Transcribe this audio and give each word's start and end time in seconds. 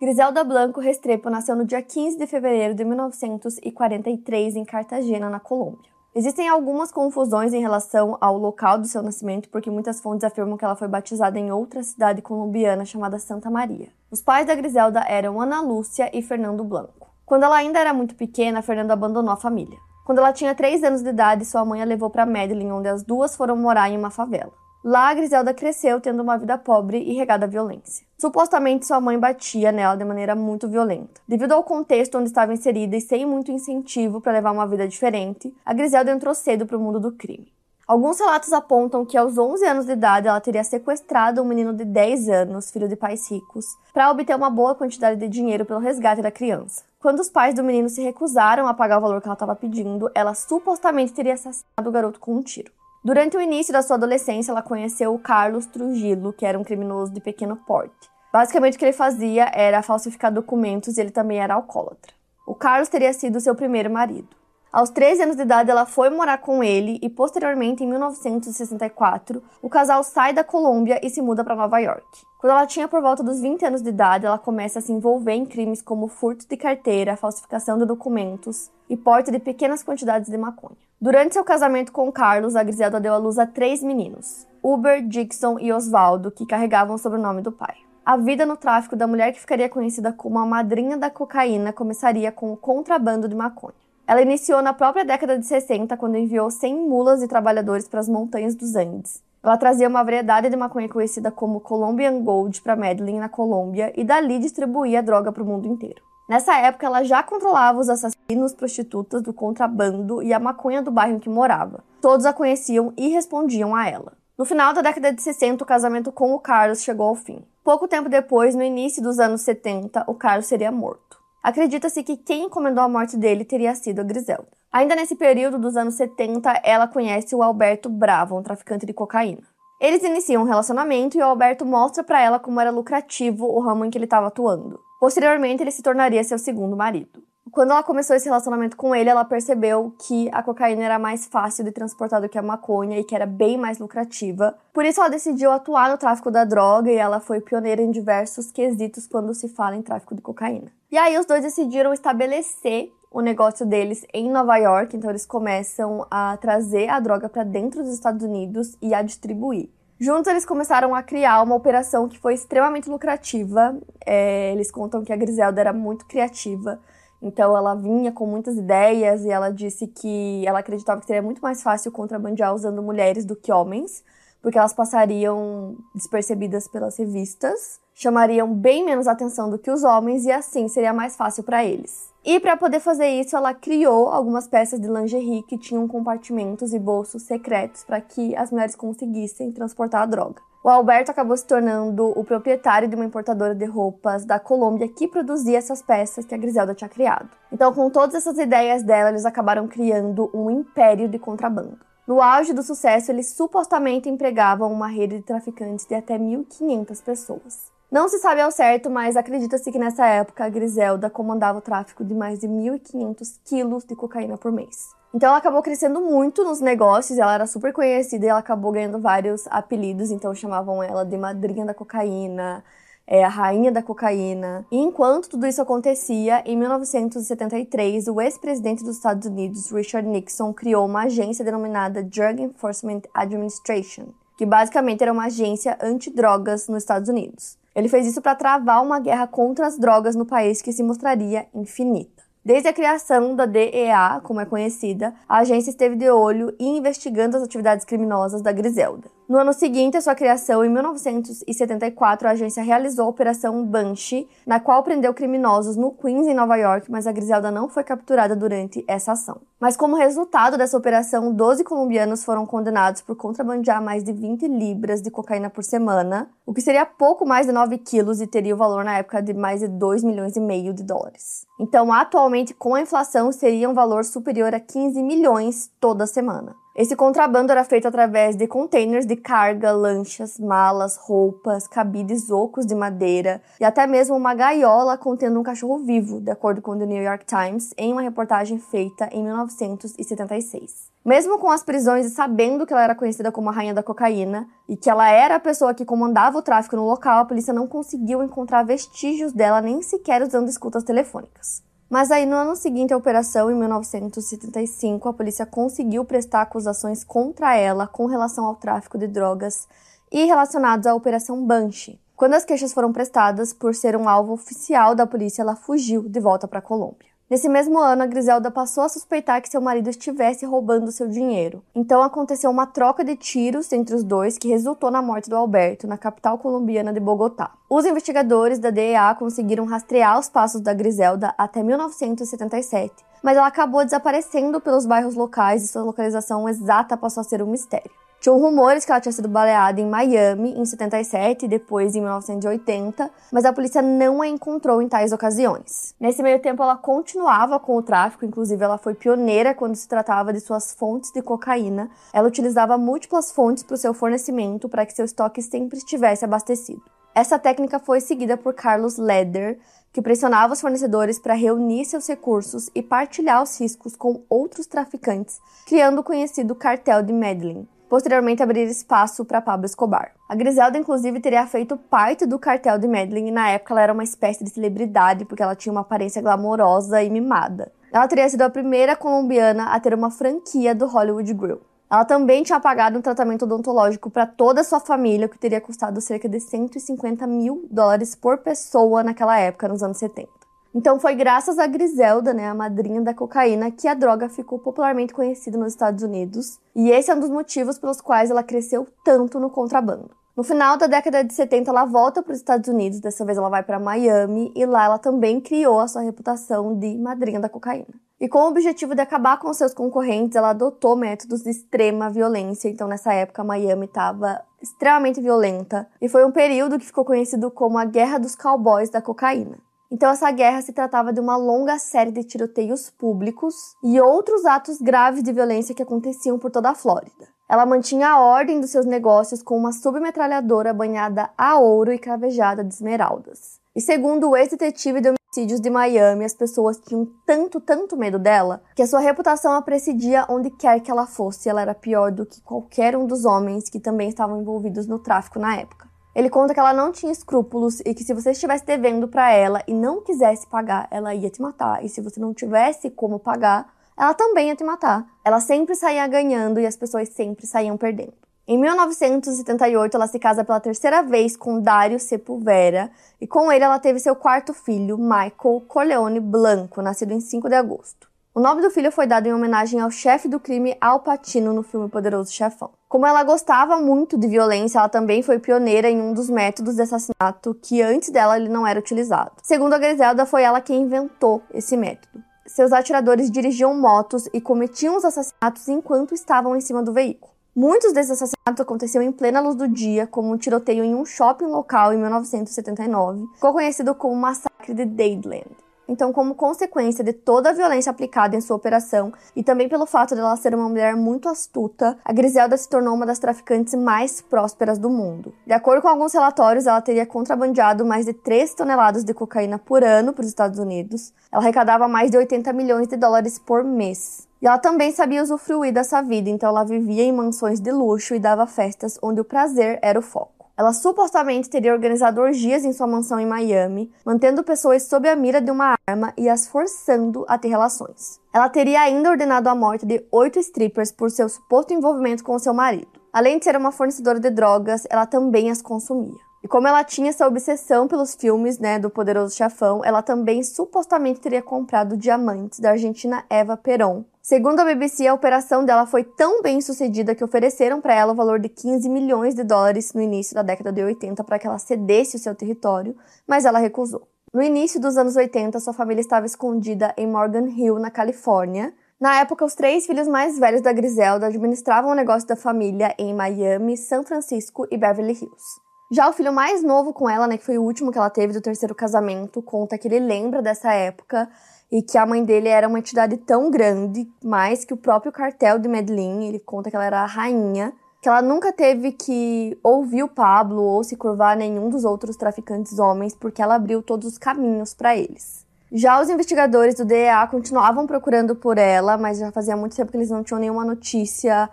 Griselda 0.00 0.44
Blanco 0.44 0.80
Restrepo 0.80 1.28
nasceu 1.28 1.56
no 1.56 1.64
dia 1.64 1.82
15 1.82 2.18
de 2.18 2.26
fevereiro 2.28 2.72
de 2.72 2.84
1943 2.84 4.54
em 4.54 4.64
Cartagena, 4.64 5.28
na 5.28 5.40
Colômbia. 5.40 5.90
Existem 6.14 6.48
algumas 6.48 6.92
confusões 6.92 7.52
em 7.52 7.60
relação 7.60 8.16
ao 8.20 8.38
local 8.38 8.78
do 8.78 8.86
seu 8.86 9.02
nascimento, 9.02 9.48
porque 9.48 9.68
muitas 9.68 10.00
fontes 10.00 10.22
afirmam 10.22 10.56
que 10.56 10.64
ela 10.64 10.76
foi 10.76 10.86
batizada 10.86 11.36
em 11.36 11.50
outra 11.50 11.82
cidade 11.82 12.22
colombiana 12.22 12.84
chamada 12.84 13.18
Santa 13.18 13.50
Maria. 13.50 13.88
Os 14.08 14.22
pais 14.22 14.46
da 14.46 14.54
Griselda 14.54 15.00
eram 15.00 15.40
Ana 15.40 15.60
Lúcia 15.60 16.08
e 16.16 16.22
Fernando 16.22 16.62
Blanco. 16.62 17.10
Quando 17.26 17.42
ela 17.42 17.56
ainda 17.56 17.80
era 17.80 17.92
muito 17.92 18.14
pequena, 18.14 18.62
Fernando 18.62 18.92
abandonou 18.92 19.32
a 19.32 19.36
família. 19.36 19.78
Quando 20.06 20.18
ela 20.18 20.32
tinha 20.32 20.54
3 20.54 20.84
anos 20.84 21.02
de 21.02 21.08
idade, 21.08 21.44
sua 21.44 21.64
mãe 21.64 21.82
a 21.82 21.84
levou 21.84 22.08
para 22.08 22.24
Medellín, 22.24 22.70
onde 22.70 22.86
as 22.86 23.02
duas 23.02 23.34
foram 23.34 23.56
morar 23.56 23.90
em 23.90 23.98
uma 23.98 24.10
favela. 24.10 24.52
Lá, 24.84 25.08
a 25.08 25.14
Griselda 25.14 25.52
cresceu 25.52 26.00
tendo 26.00 26.22
uma 26.22 26.38
vida 26.38 26.56
pobre 26.56 26.98
e 26.98 27.12
regada 27.12 27.46
à 27.46 27.48
violência. 27.48 28.06
Supostamente, 28.16 28.86
sua 28.86 29.00
mãe 29.00 29.18
batia 29.18 29.72
nela 29.72 29.96
de 29.96 30.04
maneira 30.04 30.36
muito 30.36 30.68
violenta. 30.68 31.20
Devido 31.26 31.52
ao 31.52 31.64
contexto 31.64 32.16
onde 32.16 32.28
estava 32.28 32.52
inserida 32.52 32.96
e 32.96 33.00
sem 33.00 33.26
muito 33.26 33.50
incentivo 33.50 34.20
para 34.20 34.32
levar 34.32 34.52
uma 34.52 34.68
vida 34.68 34.86
diferente, 34.86 35.52
a 35.66 35.74
Griselda 35.74 36.12
entrou 36.12 36.32
cedo 36.32 36.64
para 36.64 36.76
o 36.76 36.80
mundo 36.80 37.00
do 37.00 37.10
crime. 37.10 37.52
Alguns 37.88 38.20
relatos 38.20 38.52
apontam 38.52 39.04
que 39.04 39.16
aos 39.16 39.36
11 39.36 39.66
anos 39.66 39.86
de 39.86 39.92
idade 39.92 40.28
ela 40.28 40.40
teria 40.40 40.62
sequestrado 40.62 41.42
um 41.42 41.44
menino 41.46 41.72
de 41.72 41.84
10 41.84 42.28
anos, 42.28 42.70
filho 42.70 42.86
de 42.86 42.94
pais 42.94 43.28
ricos, 43.30 43.64
para 43.94 44.10
obter 44.10 44.36
uma 44.36 44.50
boa 44.50 44.74
quantidade 44.74 45.18
de 45.18 45.26
dinheiro 45.26 45.64
pelo 45.64 45.80
resgate 45.80 46.22
da 46.22 46.30
criança. 46.30 46.84
Quando 47.00 47.20
os 47.20 47.30
pais 47.30 47.54
do 47.54 47.64
menino 47.64 47.88
se 47.88 48.02
recusaram 48.02 48.68
a 48.68 48.74
pagar 48.74 48.98
o 48.98 49.00
valor 49.00 49.20
que 49.20 49.26
ela 49.26 49.34
estava 49.34 49.56
pedindo, 49.56 50.10
ela 50.14 50.34
supostamente 50.34 51.14
teria 51.14 51.34
assassinado 51.34 51.88
o 51.88 51.90
garoto 51.90 52.20
com 52.20 52.34
um 52.34 52.42
tiro. 52.42 52.70
Durante 53.04 53.36
o 53.36 53.40
início 53.40 53.72
da 53.72 53.80
sua 53.80 53.96
adolescência, 53.96 54.50
ela 54.50 54.60
conheceu 54.60 55.14
o 55.14 55.18
Carlos 55.18 55.66
Trujillo, 55.66 56.32
que 56.32 56.44
era 56.44 56.58
um 56.58 56.64
criminoso 56.64 57.12
de 57.12 57.20
pequeno 57.20 57.56
porte. 57.56 58.10
Basicamente, 58.32 58.74
o 58.74 58.78
que 58.78 58.84
ele 58.84 58.92
fazia 58.92 59.50
era 59.54 59.82
falsificar 59.82 60.32
documentos 60.32 60.98
e 60.98 61.00
ele 61.00 61.10
também 61.10 61.38
era 61.38 61.54
alcoólatra. 61.54 62.12
O 62.46 62.54
Carlos 62.54 62.88
teria 62.88 63.12
sido 63.12 63.40
seu 63.40 63.54
primeiro 63.54 63.90
marido. 63.90 64.37
Aos 64.70 64.90
13 64.90 65.22
anos 65.22 65.36
de 65.36 65.42
idade, 65.42 65.70
ela 65.70 65.86
foi 65.86 66.10
morar 66.10 66.38
com 66.38 66.62
ele 66.62 66.98
e, 67.02 67.08
posteriormente, 67.08 67.82
em 67.82 67.86
1964, 67.86 69.42
o 69.62 69.68
casal 69.68 70.04
sai 70.04 70.34
da 70.34 70.44
Colômbia 70.44 71.00
e 71.02 71.08
se 71.08 71.22
muda 71.22 71.42
para 71.42 71.56
Nova 71.56 71.78
York. 71.78 72.04
Quando 72.38 72.50
ela 72.50 72.66
tinha 72.66 72.86
por 72.86 73.00
volta 73.00 73.22
dos 73.22 73.40
20 73.40 73.64
anos 73.64 73.82
de 73.82 73.88
idade, 73.88 74.26
ela 74.26 74.38
começa 74.38 74.78
a 74.78 74.82
se 74.82 74.92
envolver 74.92 75.32
em 75.32 75.46
crimes 75.46 75.80
como 75.80 76.06
furto 76.06 76.46
de 76.46 76.56
carteira, 76.56 77.16
falsificação 77.16 77.78
de 77.78 77.86
documentos 77.86 78.70
e 78.90 78.96
porte 78.96 79.30
de 79.30 79.38
pequenas 79.38 79.82
quantidades 79.82 80.30
de 80.30 80.36
maconha. 80.36 80.76
Durante 81.00 81.32
seu 81.32 81.44
casamento 81.44 81.90
com 81.90 82.12
Carlos, 82.12 82.54
a 82.54 82.62
Griselda 82.62 83.00
deu 83.00 83.14
à 83.14 83.16
luz 83.16 83.38
a 83.38 83.46
três 83.46 83.82
meninos: 83.82 84.46
Uber, 84.62 85.02
Dixon 85.02 85.58
e 85.58 85.72
Osvaldo, 85.72 86.30
que 86.30 86.44
carregavam 86.44 86.96
o 86.96 86.98
sobrenome 86.98 87.40
do 87.40 87.52
pai. 87.52 87.76
A 88.04 88.18
vida 88.18 88.44
no 88.44 88.56
tráfico 88.56 88.96
da 88.96 89.06
mulher 89.06 89.32
que 89.32 89.40
ficaria 89.40 89.68
conhecida 89.68 90.12
como 90.12 90.38
a 90.38 90.46
madrinha 90.46 90.96
da 90.96 91.08
cocaína 91.08 91.72
começaria 91.72 92.30
com 92.30 92.52
o 92.52 92.56
contrabando 92.56 93.28
de 93.28 93.34
maconha. 93.34 93.87
Ela 94.08 94.22
iniciou 94.22 94.62
na 94.62 94.72
própria 94.72 95.04
década 95.04 95.38
de 95.38 95.44
60, 95.44 95.94
quando 95.98 96.16
enviou 96.16 96.50
100 96.50 96.74
mulas 96.88 97.22
e 97.22 97.28
trabalhadores 97.28 97.86
para 97.86 98.00
as 98.00 98.08
montanhas 98.08 98.54
dos 98.54 98.74
Andes. 98.74 99.22
Ela 99.42 99.58
trazia 99.58 99.86
uma 99.86 100.02
variedade 100.02 100.48
de 100.48 100.56
maconha 100.56 100.88
conhecida 100.88 101.30
como 101.30 101.60
Colombian 101.60 102.22
Gold 102.22 102.62
para 102.62 102.74
Medellín, 102.74 103.18
na 103.18 103.28
Colômbia, 103.28 103.92
e 103.94 104.02
dali 104.02 104.38
distribuía 104.38 105.00
a 105.00 105.02
droga 105.02 105.30
para 105.30 105.42
o 105.42 105.46
mundo 105.46 105.68
inteiro. 105.68 106.00
Nessa 106.26 106.56
época, 106.56 106.86
ela 106.86 107.04
já 107.04 107.22
controlava 107.22 107.80
os 107.80 107.90
assassinos, 107.90 108.54
prostitutas 108.54 109.20
do 109.20 109.34
contrabando 109.34 110.22
e 110.22 110.32
a 110.32 110.40
maconha 110.40 110.80
do 110.80 110.90
bairro 110.90 111.16
em 111.16 111.18
que 111.18 111.28
morava. 111.28 111.84
Todos 112.00 112.24
a 112.24 112.32
conheciam 112.32 112.94
e 112.96 113.08
respondiam 113.08 113.74
a 113.74 113.86
ela. 113.86 114.14
No 114.38 114.46
final 114.46 114.72
da 114.72 114.80
década 114.80 115.12
de 115.12 115.20
60, 115.20 115.62
o 115.62 115.66
casamento 115.66 116.10
com 116.10 116.32
o 116.32 116.40
Carlos 116.40 116.82
chegou 116.82 117.08
ao 117.08 117.14
fim. 117.14 117.44
Pouco 117.62 117.86
tempo 117.86 118.08
depois, 118.08 118.54
no 118.54 118.62
início 118.62 119.02
dos 119.02 119.18
anos 119.18 119.42
70, 119.42 120.04
o 120.06 120.14
Carlos 120.14 120.46
seria 120.46 120.72
morto. 120.72 121.07
Acredita-se 121.42 122.02
que 122.02 122.16
quem 122.16 122.44
encomendou 122.44 122.84
a 122.84 122.88
morte 122.88 123.16
dele 123.16 123.44
teria 123.44 123.74
sido 123.74 124.00
a 124.00 124.04
Griselda. 124.04 124.48
Ainda 124.72 124.94
nesse 124.94 125.14
período 125.14 125.58
dos 125.58 125.76
anos 125.76 125.94
70, 125.94 126.60
ela 126.62 126.86
conhece 126.86 127.34
o 127.34 127.42
Alberto 127.42 127.88
Bravo, 127.88 128.38
um 128.38 128.42
traficante 128.42 128.84
de 128.84 128.92
cocaína. 128.92 129.42
Eles 129.80 130.02
iniciam 130.02 130.42
um 130.42 130.46
relacionamento 130.46 131.16
e 131.16 131.20
o 131.20 131.24
Alberto 131.24 131.64
mostra 131.64 132.02
para 132.02 132.20
ela 132.20 132.38
como 132.38 132.60
era 132.60 132.70
lucrativo 132.70 133.46
o 133.46 133.60
ramo 133.60 133.84
em 133.84 133.90
que 133.90 133.96
ele 133.96 134.04
estava 134.04 134.26
atuando. 134.26 134.80
Posteriormente, 135.00 135.62
ele 135.62 135.70
se 135.70 135.82
tornaria 135.82 136.22
seu 136.24 136.36
segundo 136.36 136.76
marido. 136.76 137.22
Quando 137.50 137.70
ela 137.70 137.82
começou 137.82 138.14
esse 138.14 138.26
relacionamento 138.26 138.76
com 138.76 138.94
ele, 138.94 139.08
ela 139.08 139.24
percebeu 139.24 139.94
que 140.06 140.28
a 140.32 140.42
cocaína 140.42 140.82
era 140.82 140.98
mais 140.98 141.26
fácil 141.26 141.64
de 141.64 141.72
transportar 141.72 142.20
do 142.20 142.28
que 142.28 142.36
a 142.36 142.42
maconha 142.42 142.98
e 142.98 143.04
que 143.04 143.14
era 143.14 143.24
bem 143.24 143.56
mais 143.56 143.78
lucrativa. 143.78 144.54
Por 144.72 144.84
isso, 144.84 145.00
ela 145.00 145.08
decidiu 145.08 145.50
atuar 145.50 145.90
no 145.90 145.96
tráfico 145.96 146.30
da 146.30 146.44
droga 146.44 146.90
e 146.90 146.96
ela 146.96 147.20
foi 147.20 147.40
pioneira 147.40 147.80
em 147.80 147.90
diversos 147.90 148.50
quesitos 148.50 149.06
quando 149.06 149.32
se 149.32 149.48
fala 149.48 149.76
em 149.76 149.82
tráfico 149.82 150.14
de 150.14 150.20
cocaína. 150.20 150.70
E 150.90 150.96
aí, 150.96 151.18
os 151.18 151.26
dois 151.26 151.42
decidiram 151.42 151.92
estabelecer 151.92 152.92
o 153.10 153.20
negócio 153.20 153.66
deles 153.66 154.04
em 154.12 154.30
Nova 154.30 154.56
York, 154.56 154.96
então 154.96 155.10
eles 155.10 155.26
começam 155.26 156.06
a 156.10 156.36
trazer 156.36 156.88
a 156.88 157.00
droga 157.00 157.28
para 157.28 157.44
dentro 157.44 157.82
dos 157.82 157.92
Estados 157.92 158.22
Unidos 158.22 158.76
e 158.80 158.94
a 158.94 159.02
distribuir. 159.02 159.70
Juntos 159.98 160.30
eles 160.30 160.46
começaram 160.46 160.94
a 160.94 161.02
criar 161.02 161.42
uma 161.42 161.54
operação 161.54 162.08
que 162.08 162.18
foi 162.18 162.34
extremamente 162.34 162.88
lucrativa. 162.88 163.76
É, 164.06 164.52
eles 164.52 164.70
contam 164.70 165.02
que 165.02 165.12
a 165.12 165.16
Griselda 165.16 165.60
era 165.60 165.72
muito 165.72 166.06
criativa 166.06 166.80
então 167.20 167.56
ela 167.56 167.74
vinha 167.74 168.12
com 168.12 168.26
muitas 168.26 168.56
ideias 168.56 169.24
e 169.24 169.30
ela 169.30 169.50
disse 169.50 169.86
que 169.88 170.46
ela 170.46 170.60
acreditava 170.60 171.00
que 171.00 171.06
seria 171.06 171.22
muito 171.22 171.40
mais 171.40 171.62
fácil 171.62 171.90
contrabandear 171.90 172.54
usando 172.54 172.82
mulheres 172.82 173.24
do 173.24 173.34
que 173.34 173.52
homens, 173.52 174.04
porque 174.42 174.58
elas 174.58 174.72
passariam 174.72 175.76
despercebidas 175.94 176.68
pelas 176.68 176.96
revistas, 176.96 177.80
chamariam 177.94 178.52
bem 178.54 178.84
menos 178.84 179.08
atenção 179.08 179.50
do 179.50 179.58
que 179.58 179.70
os 179.70 179.82
homens 179.82 180.24
e 180.24 180.30
assim 180.30 180.68
seria 180.68 180.92
mais 180.92 181.16
fácil 181.16 181.42
para 181.42 181.64
eles. 181.64 182.08
E 182.24 182.38
para 182.38 182.56
poder 182.56 182.80
fazer 182.80 183.08
isso, 183.08 183.36
ela 183.36 183.54
criou 183.54 184.08
algumas 184.08 184.46
peças 184.46 184.80
de 184.80 184.86
lingerie 184.86 185.42
que 185.42 185.58
tinham 185.58 185.88
compartimentos 185.88 186.72
e 186.72 186.78
bolsos 186.78 187.22
secretos 187.22 187.84
para 187.84 188.00
que 188.00 188.36
as 188.36 188.50
mulheres 188.50 188.76
conseguissem 188.76 189.50
transportar 189.50 190.02
a 190.02 190.06
droga. 190.06 190.48
O 190.62 190.68
Alberto 190.68 191.10
acabou 191.10 191.36
se 191.36 191.46
tornando 191.46 192.12
o 192.18 192.24
proprietário 192.24 192.88
de 192.88 192.94
uma 192.94 193.04
importadora 193.04 193.54
de 193.54 193.64
roupas 193.64 194.24
da 194.24 194.38
Colômbia 194.38 194.88
que 194.88 195.08
produzia 195.08 195.56
essas 195.56 195.80
peças 195.80 196.26
que 196.26 196.34
a 196.34 196.38
Griselda 196.38 196.74
tinha 196.74 196.90
criado. 196.90 197.30
Então, 197.50 197.72
com 197.72 197.88
todas 197.88 198.16
essas 198.16 198.36
ideias 198.38 198.82
dela, 198.82 199.08
eles 199.08 199.24
acabaram 199.24 199.66
criando 199.66 200.28
um 200.34 200.50
império 200.50 201.08
de 201.08 201.18
contrabando. 201.18 201.78
No 202.08 202.22
auge 202.22 202.54
do 202.54 202.62
sucesso, 202.62 203.12
eles 203.12 203.34
supostamente 203.34 204.08
empregavam 204.08 204.72
uma 204.72 204.88
rede 204.88 205.18
de 205.18 205.22
traficantes 205.22 205.84
de 205.84 205.94
até 205.94 206.18
1.500 206.18 207.04
pessoas. 207.04 207.70
Não 207.92 208.08
se 208.08 208.18
sabe 208.18 208.40
ao 208.40 208.50
certo, 208.50 208.88
mas 208.88 209.14
acredita-se 209.14 209.70
que 209.70 209.78
nessa 209.78 210.06
época 210.06 210.42
a 210.42 210.48
Griselda 210.48 211.10
comandava 211.10 211.58
o 211.58 211.60
tráfico 211.60 212.02
de 212.02 212.14
mais 212.14 212.38
de 212.38 212.48
1.500 212.48 213.40
quilos 213.44 213.84
de 213.84 213.94
cocaína 213.94 214.38
por 214.38 214.50
mês. 214.50 214.88
Então 215.12 215.28
ela 215.28 215.36
acabou 215.36 215.62
crescendo 215.62 216.00
muito 216.00 216.42
nos 216.44 216.62
negócios, 216.62 217.18
ela 217.18 217.34
era 217.34 217.46
super 217.46 217.74
conhecida 217.74 218.24
e 218.24 218.28
ela 218.30 218.38
acabou 218.38 218.72
ganhando 218.72 218.98
vários 218.98 219.46
apelidos, 219.48 220.10
então 220.10 220.34
chamavam 220.34 220.82
ela 220.82 221.04
de 221.04 221.16
madrinha 221.18 221.66
da 221.66 221.74
cocaína, 221.74 222.64
é, 223.08 223.24
a 223.24 223.28
rainha 223.28 223.72
da 223.72 223.82
cocaína. 223.82 224.66
E 224.70 224.76
enquanto 224.76 225.30
tudo 225.30 225.46
isso 225.46 225.62
acontecia, 225.62 226.42
em 226.44 226.54
1973, 226.56 228.06
o 228.06 228.20
ex-presidente 228.20 228.84
dos 228.84 228.96
Estados 228.96 229.26
Unidos, 229.26 229.72
Richard 229.72 230.06
Nixon, 230.06 230.52
criou 230.52 230.84
uma 230.84 231.04
agência 231.04 231.42
denominada 231.42 232.02
Drug 232.02 232.42
Enforcement 232.42 233.02
Administration, 233.14 234.08
que 234.36 234.44
basicamente 234.44 235.02
era 235.02 235.12
uma 235.12 235.24
agência 235.24 235.78
antidrogas 235.80 236.68
nos 236.68 236.82
Estados 236.82 237.08
Unidos. 237.08 237.56
Ele 237.74 237.88
fez 237.88 238.06
isso 238.06 238.20
para 238.20 238.34
travar 238.34 238.82
uma 238.82 239.00
guerra 239.00 239.26
contra 239.26 239.66
as 239.66 239.78
drogas 239.78 240.14
no 240.14 240.26
país 240.26 240.60
que 240.60 240.72
se 240.72 240.82
mostraria 240.82 241.46
infinita. 241.54 242.22
Desde 242.44 242.68
a 242.68 242.72
criação 242.72 243.34
da 243.34 243.46
DEA, 243.46 244.20
como 244.22 244.40
é 244.40 244.46
conhecida, 244.46 245.14
a 245.28 245.38
agência 245.38 245.70
esteve 245.70 245.96
de 245.96 246.10
olho 246.10 246.54
e 246.58 246.66
investigando 246.66 247.36
as 247.36 247.42
atividades 247.42 247.84
criminosas 247.84 248.42
da 248.42 248.52
Griselda. 248.52 249.17
No 249.28 249.36
ano 249.36 249.52
seguinte 249.52 249.94
à 249.94 250.00
sua 250.00 250.14
criação, 250.14 250.64
em 250.64 250.70
1974, 250.70 252.26
a 252.26 252.30
agência 252.30 252.62
realizou 252.62 253.04
a 253.04 253.08
Operação 253.10 253.62
Banshee, 253.62 254.26
na 254.46 254.58
qual 254.58 254.82
prendeu 254.82 255.12
criminosos 255.12 255.76
no 255.76 255.92
Queens, 255.92 256.26
em 256.26 256.32
Nova 256.32 256.56
York, 256.56 256.90
mas 256.90 257.06
a 257.06 257.12
Griselda 257.12 257.50
não 257.50 257.68
foi 257.68 257.84
capturada 257.84 258.34
durante 258.34 258.82
essa 258.88 259.12
ação. 259.12 259.42
Mas 259.60 259.76
como 259.76 259.96
resultado 259.96 260.56
dessa 260.56 260.78
operação, 260.78 261.30
12 261.30 261.62
colombianos 261.62 262.24
foram 262.24 262.46
condenados 262.46 263.02
por 263.02 263.16
contrabandear 263.16 263.82
mais 263.82 264.02
de 264.02 264.14
20 264.14 264.48
libras 264.48 265.02
de 265.02 265.10
cocaína 265.10 265.50
por 265.50 265.62
semana, 265.62 266.30
o 266.46 266.54
que 266.54 266.62
seria 266.62 266.86
pouco 266.86 267.26
mais 267.26 267.46
de 267.46 267.52
9 267.52 267.76
quilos 267.76 268.22
e 268.22 268.26
teria 268.26 268.54
o 268.54 268.58
valor 268.58 268.82
na 268.82 268.96
época 268.96 269.20
de 269.20 269.34
mais 269.34 269.60
de 269.60 269.68
2 269.68 270.04
milhões 270.04 270.36
e 270.36 270.40
meio 270.40 270.72
de 270.72 270.82
dólares. 270.82 271.46
Então, 271.60 271.92
atualmente, 271.92 272.54
com 272.54 272.74
a 272.74 272.80
inflação, 272.80 273.30
seria 273.30 273.68
um 273.68 273.74
valor 273.74 274.06
superior 274.06 274.54
a 274.54 274.60
15 274.60 275.02
milhões 275.02 275.70
toda 275.78 276.06
semana. 276.06 276.56
Esse 276.78 276.94
contrabando 276.94 277.50
era 277.50 277.64
feito 277.64 277.88
através 277.88 278.36
de 278.36 278.46
containers 278.46 279.04
de 279.04 279.16
carga, 279.16 279.72
lanchas, 279.72 280.38
malas, 280.38 280.96
roupas, 280.96 281.66
cabides 281.66 282.30
ocos 282.30 282.64
de 282.64 282.72
madeira 282.72 283.42
e 283.60 283.64
até 283.64 283.84
mesmo 283.84 284.14
uma 284.14 284.32
gaiola 284.32 284.96
contendo 284.96 285.40
um 285.40 285.42
cachorro 285.42 285.80
vivo, 285.80 286.20
de 286.20 286.30
acordo 286.30 286.62
com 286.62 286.70
o 286.70 286.78
The 286.78 286.86
New 286.86 287.02
York 287.02 287.26
Times, 287.26 287.74
em 287.76 287.92
uma 287.92 288.00
reportagem 288.00 288.60
feita 288.60 289.08
em 289.10 289.24
1976. 289.24 290.86
Mesmo 291.04 291.40
com 291.40 291.50
as 291.50 291.64
prisões 291.64 292.06
e 292.06 292.10
sabendo 292.10 292.64
que 292.64 292.72
ela 292.72 292.84
era 292.84 292.94
conhecida 292.94 293.32
como 293.32 293.48
a 293.48 293.52
rainha 293.52 293.74
da 293.74 293.82
cocaína 293.82 294.46
e 294.68 294.76
que 294.76 294.88
ela 294.88 295.10
era 295.10 295.34
a 295.34 295.40
pessoa 295.40 295.74
que 295.74 295.84
comandava 295.84 296.38
o 296.38 296.42
tráfico 296.42 296.76
no 296.76 296.86
local, 296.86 297.18
a 297.18 297.24
polícia 297.24 297.52
não 297.52 297.66
conseguiu 297.66 298.22
encontrar 298.22 298.62
vestígios 298.62 299.32
dela 299.32 299.60
nem 299.60 299.82
sequer 299.82 300.22
usando 300.22 300.48
escutas 300.48 300.84
telefônicas. 300.84 301.66
Mas 301.88 302.10
aí, 302.10 302.26
no 302.26 302.36
ano 302.36 302.54
seguinte 302.54 302.92
à 302.92 302.96
operação, 302.96 303.50
em 303.50 303.54
1975, 303.54 305.08
a 305.08 305.12
polícia 305.12 305.46
conseguiu 305.46 306.04
prestar 306.04 306.42
acusações 306.42 307.02
contra 307.02 307.56
ela 307.56 307.86
com 307.86 308.04
relação 308.04 308.44
ao 308.44 308.56
tráfico 308.56 308.98
de 308.98 309.06
drogas 309.06 309.66
e 310.12 310.24
relacionados 310.24 310.86
à 310.86 310.94
Operação 310.94 311.42
Banshee. 311.46 311.98
Quando 312.14 312.34
as 312.34 312.44
queixas 312.44 312.74
foram 312.74 312.92
prestadas, 312.92 313.54
por 313.54 313.74
ser 313.74 313.96
um 313.96 314.06
alvo 314.06 314.34
oficial 314.34 314.94
da 314.94 315.06
polícia, 315.06 315.40
ela 315.40 315.56
fugiu 315.56 316.02
de 316.02 316.20
volta 316.20 316.46
para 316.46 316.58
a 316.58 316.62
Colômbia. 316.62 317.08
Nesse 317.30 317.46
mesmo 317.46 317.78
ano, 317.78 318.02
a 318.02 318.06
Griselda 318.06 318.50
passou 318.50 318.84
a 318.84 318.88
suspeitar 318.88 319.42
que 319.42 319.50
seu 319.50 319.60
marido 319.60 319.90
estivesse 319.90 320.46
roubando 320.46 320.90
seu 320.90 321.06
dinheiro. 321.06 321.62
Então 321.74 322.02
aconteceu 322.02 322.50
uma 322.50 322.66
troca 322.66 323.04
de 323.04 323.14
tiros 323.16 323.70
entre 323.70 323.94
os 323.94 324.02
dois 324.02 324.38
que 324.38 324.48
resultou 324.48 324.90
na 324.90 325.02
morte 325.02 325.28
do 325.28 325.36
Alberto, 325.36 325.86
na 325.86 325.98
capital 325.98 326.38
colombiana 326.38 326.90
de 326.90 326.98
Bogotá. 326.98 327.52
Os 327.68 327.84
investigadores 327.84 328.58
da 328.58 328.70
DEA 328.70 329.14
conseguiram 329.18 329.66
rastrear 329.66 330.18
os 330.18 330.30
passos 330.30 330.62
da 330.62 330.72
Griselda 330.72 331.34
até 331.36 331.62
1977, 331.62 332.94
mas 333.22 333.36
ela 333.36 333.46
acabou 333.46 333.84
desaparecendo 333.84 334.58
pelos 334.58 334.86
bairros 334.86 335.14
locais 335.14 335.62
e 335.62 335.68
sua 335.68 335.82
localização 335.82 336.48
exata 336.48 336.96
passou 336.96 337.20
a 337.20 337.24
ser 337.24 337.42
um 337.42 337.50
mistério. 337.50 337.90
Tinham 338.20 338.36
rumores 338.36 338.84
que 338.84 338.90
ela 338.90 339.00
tinha 339.00 339.12
sido 339.12 339.28
baleada 339.28 339.80
em 339.80 339.86
Miami 339.86 340.52
em 340.58 340.64
77 340.64 341.44
e 341.44 341.48
depois 341.48 341.94
em 341.94 342.00
1980, 342.00 343.08
mas 343.30 343.44
a 343.44 343.52
polícia 343.52 343.80
não 343.80 344.20
a 344.20 344.26
encontrou 344.26 344.82
em 344.82 344.88
tais 344.88 345.12
ocasiões. 345.12 345.94
Nesse 346.00 346.20
meio 346.20 346.40
tempo, 346.40 346.60
ela 346.60 346.76
continuava 346.76 347.60
com 347.60 347.76
o 347.76 347.82
tráfico, 347.82 348.24
inclusive 348.24 348.62
ela 348.62 348.76
foi 348.76 348.94
pioneira 348.94 349.54
quando 349.54 349.76
se 349.76 349.86
tratava 349.86 350.32
de 350.32 350.40
suas 350.40 350.72
fontes 350.72 351.12
de 351.12 351.22
cocaína. 351.22 351.88
Ela 352.12 352.26
utilizava 352.26 352.76
múltiplas 352.76 353.30
fontes 353.30 353.62
para 353.62 353.74
o 353.74 353.78
seu 353.78 353.94
fornecimento 353.94 354.68
para 354.68 354.84
que 354.84 354.94
seu 354.94 355.04
estoque 355.04 355.40
sempre 355.40 355.78
estivesse 355.78 356.24
abastecido. 356.24 356.82
Essa 357.14 357.38
técnica 357.38 357.78
foi 357.78 358.00
seguida 358.00 358.36
por 358.36 358.52
Carlos 358.52 358.98
Leder, 358.98 359.60
que 359.92 360.02
pressionava 360.02 360.54
os 360.54 360.60
fornecedores 360.60 361.20
para 361.20 361.34
reunir 361.34 361.84
seus 361.84 362.08
recursos 362.08 362.68
e 362.74 362.82
partilhar 362.82 363.44
os 363.44 363.60
riscos 363.60 363.94
com 363.94 364.22
outros 364.28 364.66
traficantes, 364.66 365.40
criando 365.66 366.00
o 366.00 366.04
conhecido 366.04 366.54
cartel 366.56 367.00
de 367.00 367.12
Medellín 367.12 367.66
posteriormente 367.88 368.42
abrir 368.42 368.68
espaço 368.68 369.24
para 369.24 369.40
Pablo 369.40 369.66
Escobar. 369.66 370.12
A 370.28 370.34
Griselda, 370.34 370.78
inclusive, 370.78 371.20
teria 371.20 371.46
feito 371.46 371.76
parte 371.76 372.26
do 372.26 372.38
cartel 372.38 372.78
de 372.78 372.86
Medellín 372.86 373.28
e 373.28 373.30
na 373.32 373.50
época 373.50 373.72
ela 373.72 373.82
era 373.82 373.92
uma 373.92 374.04
espécie 374.04 374.44
de 374.44 374.50
celebridade 374.50 375.24
porque 375.24 375.42
ela 375.42 375.56
tinha 375.56 375.72
uma 375.72 375.80
aparência 375.80 376.20
glamourosa 376.20 377.02
e 377.02 377.10
mimada. 377.10 377.72
Ela 377.90 378.06
teria 378.06 378.28
sido 378.28 378.42
a 378.42 378.50
primeira 378.50 378.94
colombiana 378.94 379.72
a 379.72 379.80
ter 379.80 379.94
uma 379.94 380.10
franquia 380.10 380.74
do 380.74 380.86
Hollywood 380.86 381.32
Grill. 381.32 381.60
Ela 381.90 382.04
também 382.04 382.42
tinha 382.42 382.60
pagado 382.60 382.98
um 382.98 383.02
tratamento 383.02 383.46
odontológico 383.46 384.10
para 384.10 384.26
toda 384.26 384.60
a 384.60 384.64
sua 384.64 384.78
família, 384.78 385.26
o 385.26 385.28
que 385.28 385.38
teria 385.38 385.60
custado 385.60 386.02
cerca 386.02 386.28
de 386.28 386.38
150 386.38 387.26
mil 387.26 387.66
dólares 387.70 388.14
por 388.14 388.38
pessoa 388.38 389.02
naquela 389.02 389.38
época, 389.38 389.68
nos 389.68 389.82
anos 389.82 389.96
70. 389.96 390.37
Então 390.78 391.00
foi 391.00 391.16
graças 391.16 391.58
a 391.58 391.66
Griselda, 391.66 392.32
né, 392.32 392.46
a 392.46 392.54
madrinha 392.54 393.00
da 393.00 393.12
cocaína, 393.12 393.68
que 393.68 393.88
a 393.88 393.94
droga 393.94 394.28
ficou 394.28 394.60
popularmente 394.60 395.12
conhecida 395.12 395.58
nos 395.58 395.72
Estados 395.72 396.04
Unidos. 396.04 396.60
E 396.72 396.88
esse 396.92 397.10
é 397.10 397.16
um 397.16 397.18
dos 397.18 397.30
motivos 397.30 397.80
pelos 397.80 398.00
quais 398.00 398.30
ela 398.30 398.44
cresceu 398.44 398.86
tanto 399.04 399.40
no 399.40 399.50
contrabando. 399.50 400.10
No 400.36 400.44
final 400.44 400.76
da 400.76 400.86
década 400.86 401.24
de 401.24 401.34
70, 401.34 401.68
ela 401.68 401.84
volta 401.84 402.22
para 402.22 402.30
os 402.30 402.38
Estados 402.38 402.68
Unidos, 402.68 403.00
dessa 403.00 403.24
vez 403.24 403.36
ela 403.36 403.48
vai 403.48 403.64
para 403.64 403.80
Miami, 403.80 404.52
e 404.54 404.64
lá 404.64 404.84
ela 404.84 404.98
também 405.00 405.40
criou 405.40 405.80
a 405.80 405.88
sua 405.88 406.02
reputação 406.02 406.78
de 406.78 406.96
madrinha 406.96 407.40
da 407.40 407.48
cocaína. 407.48 407.88
E 408.20 408.28
com 408.28 408.38
o 408.38 408.48
objetivo 408.48 408.94
de 408.94 409.00
acabar 409.00 409.40
com 409.40 409.52
seus 409.52 409.74
concorrentes, 409.74 410.36
ela 410.36 410.50
adotou 410.50 410.94
métodos 410.94 411.42
de 411.42 411.50
extrema 411.50 412.08
violência. 412.08 412.68
Então, 412.68 412.86
nessa 412.86 413.12
época, 413.12 413.42
Miami 413.42 413.86
estava 413.86 414.40
extremamente 414.62 415.20
violenta. 415.20 415.88
E 416.00 416.08
foi 416.08 416.24
um 416.24 416.30
período 416.30 416.78
que 416.78 416.86
ficou 416.86 417.04
conhecido 417.04 417.50
como 417.50 417.78
a 417.78 417.84
Guerra 417.84 418.18
dos 418.18 418.36
Cowboys 418.36 418.90
da 418.90 419.02
Cocaína. 419.02 419.58
Então, 419.90 420.10
essa 420.10 420.30
guerra 420.30 420.60
se 420.60 420.72
tratava 420.72 421.12
de 421.12 421.20
uma 421.20 421.36
longa 421.36 421.78
série 421.78 422.12
de 422.12 422.22
tiroteios 422.22 422.90
públicos 422.90 423.54
e 423.82 423.98
outros 423.98 424.44
atos 424.44 424.78
graves 424.78 425.22
de 425.22 425.32
violência 425.32 425.74
que 425.74 425.82
aconteciam 425.82 426.38
por 426.38 426.50
toda 426.50 426.70
a 426.70 426.74
Flórida. 426.74 427.26
Ela 427.48 427.64
mantinha 427.64 428.10
a 428.10 428.20
ordem 428.20 428.60
dos 428.60 428.70
seus 428.70 428.84
negócios 428.84 429.42
com 429.42 429.56
uma 429.56 429.72
submetralhadora 429.72 430.74
banhada 430.74 431.30
a 431.38 431.58
ouro 431.58 431.90
e 431.90 431.98
cravejada 431.98 432.62
de 432.62 432.74
esmeraldas. 432.74 433.58
E 433.74 433.80
segundo 433.80 434.28
o 434.28 434.36
ex-detetive 434.36 435.00
de 435.00 435.08
homicídios 435.08 435.58
de 435.58 435.70
Miami, 435.70 436.26
as 436.26 436.34
pessoas 436.34 436.78
tinham 436.78 437.08
tanto, 437.24 437.58
tanto 437.58 437.96
medo 437.96 438.18
dela, 438.18 438.62
que 438.74 438.82
a 438.82 438.86
sua 438.86 439.00
reputação 439.00 439.52
a 439.54 439.62
precedia 439.62 440.26
onde 440.28 440.50
quer 440.50 440.80
que 440.80 440.90
ela 440.90 441.06
fosse. 441.06 441.48
Ela 441.48 441.62
era 441.62 441.74
pior 441.74 442.12
do 442.12 442.26
que 442.26 442.42
qualquer 442.42 442.94
um 442.94 443.06
dos 443.06 443.24
homens 443.24 443.70
que 443.70 443.80
também 443.80 444.10
estavam 444.10 444.38
envolvidos 444.42 444.86
no 444.86 444.98
tráfico 444.98 445.38
na 445.38 445.56
época. 445.56 445.87
Ele 446.18 446.28
conta 446.28 446.52
que 446.52 446.58
ela 446.58 446.72
não 446.72 446.90
tinha 446.90 447.12
escrúpulos 447.12 447.78
e 447.86 447.94
que 447.94 448.02
se 448.02 448.12
você 448.12 448.32
estivesse 448.32 448.66
devendo 448.66 449.06
para 449.06 449.30
ela 449.30 449.62
e 449.68 449.72
não 449.72 450.02
quisesse 450.02 450.48
pagar, 450.48 450.88
ela 450.90 451.14
ia 451.14 451.30
te 451.30 451.40
matar. 451.40 451.84
E 451.84 451.88
se 451.88 452.00
você 452.00 452.18
não 452.18 452.34
tivesse 452.34 452.90
como 452.90 453.20
pagar, 453.20 453.72
ela 453.96 454.12
também 454.12 454.48
ia 454.48 454.56
te 454.56 454.64
matar. 454.64 455.06
Ela 455.24 455.38
sempre 455.38 455.76
saía 455.76 456.04
ganhando 456.08 456.58
e 456.58 456.66
as 456.66 456.74
pessoas 456.74 457.10
sempre 457.10 457.46
saíam 457.46 457.76
perdendo. 457.76 458.14
Em 458.48 458.58
1978, 458.58 459.96
ela 459.96 460.08
se 460.08 460.18
casa 460.18 460.42
pela 460.42 460.58
terceira 460.58 461.04
vez 461.04 461.36
com 461.36 461.60
Dario 461.60 462.00
Sepulvera 462.00 462.90
e 463.20 463.26
com 463.28 463.52
ele 463.52 463.62
ela 463.62 463.78
teve 463.78 464.00
seu 464.00 464.16
quarto 464.16 464.52
filho, 464.52 464.98
Michael 464.98 465.62
Corleone 465.68 466.18
Blanco, 466.18 466.82
nascido 466.82 467.12
em 467.12 467.20
5 467.20 467.48
de 467.48 467.54
agosto. 467.54 468.08
O 468.34 468.40
nome 468.40 468.60
do 468.60 468.70
filho 468.70 468.90
foi 468.90 469.06
dado 469.06 469.28
em 469.28 469.32
homenagem 469.32 469.78
ao 469.78 469.90
chefe 469.92 470.26
do 470.26 470.40
crime 470.40 470.76
Al 470.80 470.98
Pacino 470.98 471.52
no 471.52 471.62
filme 471.62 471.88
Poderoso 471.88 472.32
Chefão. 472.32 472.72
Como 472.88 473.06
ela 473.06 473.22
gostava 473.22 473.76
muito 473.76 474.16
de 474.16 474.26
violência, 474.26 474.78
ela 474.78 474.88
também 474.88 475.22
foi 475.22 475.38
pioneira 475.38 475.90
em 475.90 476.00
um 476.00 476.14
dos 476.14 476.30
métodos 476.30 476.76
de 476.76 476.82
assassinato 476.82 477.54
que 477.62 477.82
antes 477.82 478.08
dela 478.08 478.38
ele 478.38 478.48
não 478.48 478.66
era 478.66 478.80
utilizado. 478.80 479.32
Segundo 479.42 479.74
a 479.74 479.78
Griselda, 479.78 480.24
foi 480.24 480.42
ela 480.42 480.62
quem 480.62 480.80
inventou 480.80 481.42
esse 481.52 481.76
método. 481.76 482.24
Seus 482.46 482.72
atiradores 482.72 483.30
dirigiam 483.30 483.78
motos 483.78 484.26
e 484.32 484.40
cometiam 484.40 484.96
os 484.96 485.04
assassinatos 485.04 485.68
enquanto 485.68 486.14
estavam 486.14 486.56
em 486.56 486.62
cima 486.62 486.82
do 486.82 486.94
veículo. 486.94 487.30
Muitos 487.54 487.92
desses 487.92 488.12
assassinatos 488.12 488.60
aconteciam 488.60 489.02
em 489.02 489.12
plena 489.12 489.40
luz 489.40 489.54
do 489.54 489.68
dia, 489.68 490.06
como 490.06 490.32
um 490.32 490.38
tiroteio 490.38 490.82
em 490.82 490.94
um 490.94 491.04
shopping 491.04 491.44
local 491.44 491.92
em 491.92 491.98
1979, 491.98 493.26
ficou 493.34 493.52
conhecido 493.52 493.94
como 493.94 494.16
Massacre 494.16 494.72
de 494.72 494.86
Dadeland. 494.86 495.67
Então, 495.88 496.12
como 496.12 496.34
consequência 496.34 497.02
de 497.02 497.14
toda 497.14 497.48
a 497.48 497.54
violência 497.54 497.90
aplicada 497.90 498.36
em 498.36 498.42
sua 498.42 498.56
operação 498.56 499.10
e 499.34 499.42
também 499.42 499.70
pelo 499.70 499.86
fato 499.86 500.14
dela 500.14 500.36
ser 500.36 500.54
uma 500.54 500.68
mulher 500.68 500.94
muito 500.94 501.30
astuta, 501.30 501.96
a 502.04 502.12
Griselda 502.12 502.58
se 502.58 502.68
tornou 502.68 502.94
uma 502.94 503.06
das 503.06 503.18
traficantes 503.18 503.74
mais 503.74 504.20
prósperas 504.20 504.78
do 504.78 504.90
mundo. 504.90 505.32
De 505.46 505.54
acordo 505.54 505.80
com 505.80 505.88
alguns 505.88 506.12
relatórios, 506.12 506.66
ela 506.66 506.82
teria 506.82 507.06
contrabandeado 507.06 507.86
mais 507.86 508.04
de 508.04 508.12
3 508.12 508.52
toneladas 508.54 509.02
de 509.02 509.14
cocaína 509.14 509.58
por 509.58 509.82
ano 509.82 510.12
para 510.12 510.22
os 510.22 510.28
Estados 510.28 510.58
Unidos. 510.58 511.14
Ela 511.32 511.42
arrecadava 511.42 511.88
mais 511.88 512.10
de 512.10 512.18
80 512.18 512.52
milhões 512.52 512.86
de 512.86 512.96
dólares 512.96 513.38
por 513.38 513.64
mês. 513.64 514.28
E 514.42 514.46
ela 514.46 514.58
também 514.58 514.92
sabia 514.92 515.22
usufruir 515.22 515.72
dessa 515.72 516.02
vida, 516.02 516.28
então 516.28 516.50
ela 516.50 516.64
vivia 516.64 517.02
em 517.02 517.12
mansões 517.12 517.60
de 517.60 517.72
luxo 517.72 518.14
e 518.14 518.20
dava 518.20 518.46
festas 518.46 518.98
onde 519.02 519.20
o 519.20 519.24
prazer 519.24 519.78
era 519.82 519.98
o 519.98 520.02
foco. 520.02 520.37
Ela 520.58 520.72
supostamente 520.72 521.48
teria 521.48 521.72
organizado 521.72 522.20
orgias 522.20 522.64
em 522.64 522.72
sua 522.72 522.88
mansão 522.88 523.20
em 523.20 523.26
Miami, 523.26 523.92
mantendo 524.04 524.42
pessoas 524.42 524.82
sob 524.82 525.08
a 525.08 525.14
mira 525.14 525.40
de 525.40 525.52
uma 525.52 525.76
arma 525.88 526.12
e 526.18 526.28
as 526.28 526.48
forçando 526.48 527.24
a 527.28 527.38
ter 527.38 527.46
relações. 527.46 528.20
Ela 528.34 528.48
teria 528.48 528.80
ainda 528.80 529.08
ordenado 529.08 529.48
a 529.48 529.54
morte 529.54 529.86
de 529.86 530.04
oito 530.10 530.40
strippers 530.40 530.90
por 530.90 531.12
seu 531.12 531.28
suposto 531.28 531.72
envolvimento 531.72 532.24
com 532.24 532.36
seu 532.40 532.52
marido. 532.52 532.88
Além 533.12 533.38
de 533.38 533.44
ser 533.44 533.56
uma 533.56 533.70
fornecedora 533.70 534.18
de 534.18 534.30
drogas, 534.30 534.84
ela 534.90 535.06
também 535.06 535.48
as 535.48 535.62
consumia. 535.62 536.18
E 536.42 536.48
como 536.48 536.66
ela 536.66 536.82
tinha 536.82 537.10
essa 537.10 537.26
obsessão 537.26 537.86
pelos 537.86 538.16
filmes, 538.16 538.58
né, 538.58 538.80
do 538.80 538.90
Poderoso 538.90 539.36
Chefão, 539.36 539.84
ela 539.84 540.02
também 540.02 540.42
supostamente 540.42 541.20
teria 541.20 541.42
comprado 541.42 541.96
diamantes 541.96 542.58
da 542.58 542.70
argentina 542.70 543.24
Eva 543.30 543.56
Peron, 543.56 544.04
Segundo 544.28 544.60
a 544.60 544.64
BBC, 544.66 545.06
a 545.06 545.14
operação 545.14 545.64
dela 545.64 545.86
foi 545.86 546.04
tão 546.04 546.42
bem 546.42 546.60
sucedida 546.60 547.14
que 547.14 547.24
ofereceram 547.24 547.80
para 547.80 547.94
ela 547.94 548.12
o 548.12 548.14
valor 548.14 548.38
de 548.38 548.50
15 548.50 548.86
milhões 548.86 549.34
de 549.34 549.42
dólares 549.42 549.94
no 549.94 550.02
início 550.02 550.34
da 550.34 550.42
década 550.42 550.70
de 550.70 550.84
80 550.84 551.24
para 551.24 551.38
que 551.38 551.46
ela 551.46 551.58
cedesse 551.58 552.16
o 552.16 552.18
seu 552.18 552.34
território, 552.34 552.94
mas 553.26 553.46
ela 553.46 553.58
recusou. 553.58 554.06
No 554.34 554.42
início 554.42 554.78
dos 554.78 554.98
anos 554.98 555.16
80, 555.16 555.58
sua 555.60 555.72
família 555.72 556.02
estava 556.02 556.26
escondida 556.26 556.92
em 556.98 557.06
Morgan 557.06 557.48
Hill, 557.48 557.78
na 557.78 557.90
Califórnia. 557.90 558.74
Na 559.00 559.18
época, 559.18 559.46
os 559.46 559.54
três 559.54 559.86
filhos 559.86 560.06
mais 560.06 560.38
velhos 560.38 560.60
da 560.60 560.74
Griselda 560.74 561.28
administravam 561.28 561.92
o 561.92 561.94
negócio 561.94 562.28
da 562.28 562.36
família 562.36 562.94
em 562.98 563.14
Miami, 563.14 563.78
São 563.78 564.04
Francisco 564.04 564.68
e 564.70 564.76
Beverly 564.76 565.14
Hills. 565.14 565.68
Já 565.90 566.06
o 566.06 566.12
filho 566.12 566.34
mais 566.34 566.62
novo 566.62 566.92
com 566.92 567.08
ela, 567.08 567.26
né, 567.26 567.38
que 567.38 567.46
foi 567.46 567.56
o 567.56 567.62
último 567.62 567.90
que 567.90 567.96
ela 567.96 568.10
teve 568.10 568.34
do 568.34 568.42
terceiro 568.42 568.74
casamento, 568.74 569.40
conta 569.40 569.78
que 569.78 569.88
ele 569.88 569.98
lembra 569.98 570.42
dessa 570.42 570.70
época 570.70 571.26
e 571.70 571.82
que 571.82 571.98
a 571.98 572.06
mãe 572.06 572.24
dele 572.24 572.48
era 572.48 572.66
uma 572.66 572.78
entidade 572.78 573.16
tão 573.18 573.50
grande, 573.50 574.08
mais 574.24 574.64
que 574.64 574.72
o 574.72 574.76
próprio 574.76 575.12
cartel 575.12 575.58
de 575.58 575.68
Medellín, 575.68 576.26
ele 576.26 576.38
conta 576.38 576.70
que 576.70 576.76
ela 576.76 576.86
era 576.86 577.00
a 577.00 577.06
rainha, 577.06 577.72
que 578.00 578.08
ela 578.08 578.22
nunca 578.22 578.52
teve 578.52 578.92
que 578.92 579.58
ouvir 579.62 580.02
o 580.02 580.08
Pablo 580.08 580.62
ou 580.62 580.82
se 580.82 580.96
curvar 580.96 581.32
a 581.32 581.36
nenhum 581.36 581.68
dos 581.68 581.84
outros 581.84 582.16
traficantes 582.16 582.78
homens, 582.78 583.14
porque 583.14 583.42
ela 583.42 583.56
abriu 583.56 583.82
todos 583.82 584.08
os 584.08 584.18
caminhos 584.18 584.72
para 584.72 584.96
eles. 584.96 585.46
Já 585.70 586.00
os 586.00 586.08
investigadores 586.08 586.74
do 586.76 586.84
DEA 586.84 587.26
continuavam 587.26 587.86
procurando 587.86 588.34
por 588.34 588.56
ela, 588.56 588.96
mas 588.96 589.18
já 589.18 589.30
fazia 589.30 589.56
muito 589.56 589.76
tempo 589.76 589.90
que 589.90 589.98
eles 589.98 590.10
não 590.10 590.22
tinham 590.22 590.40
nenhuma 590.40 590.64
notícia 590.64 591.50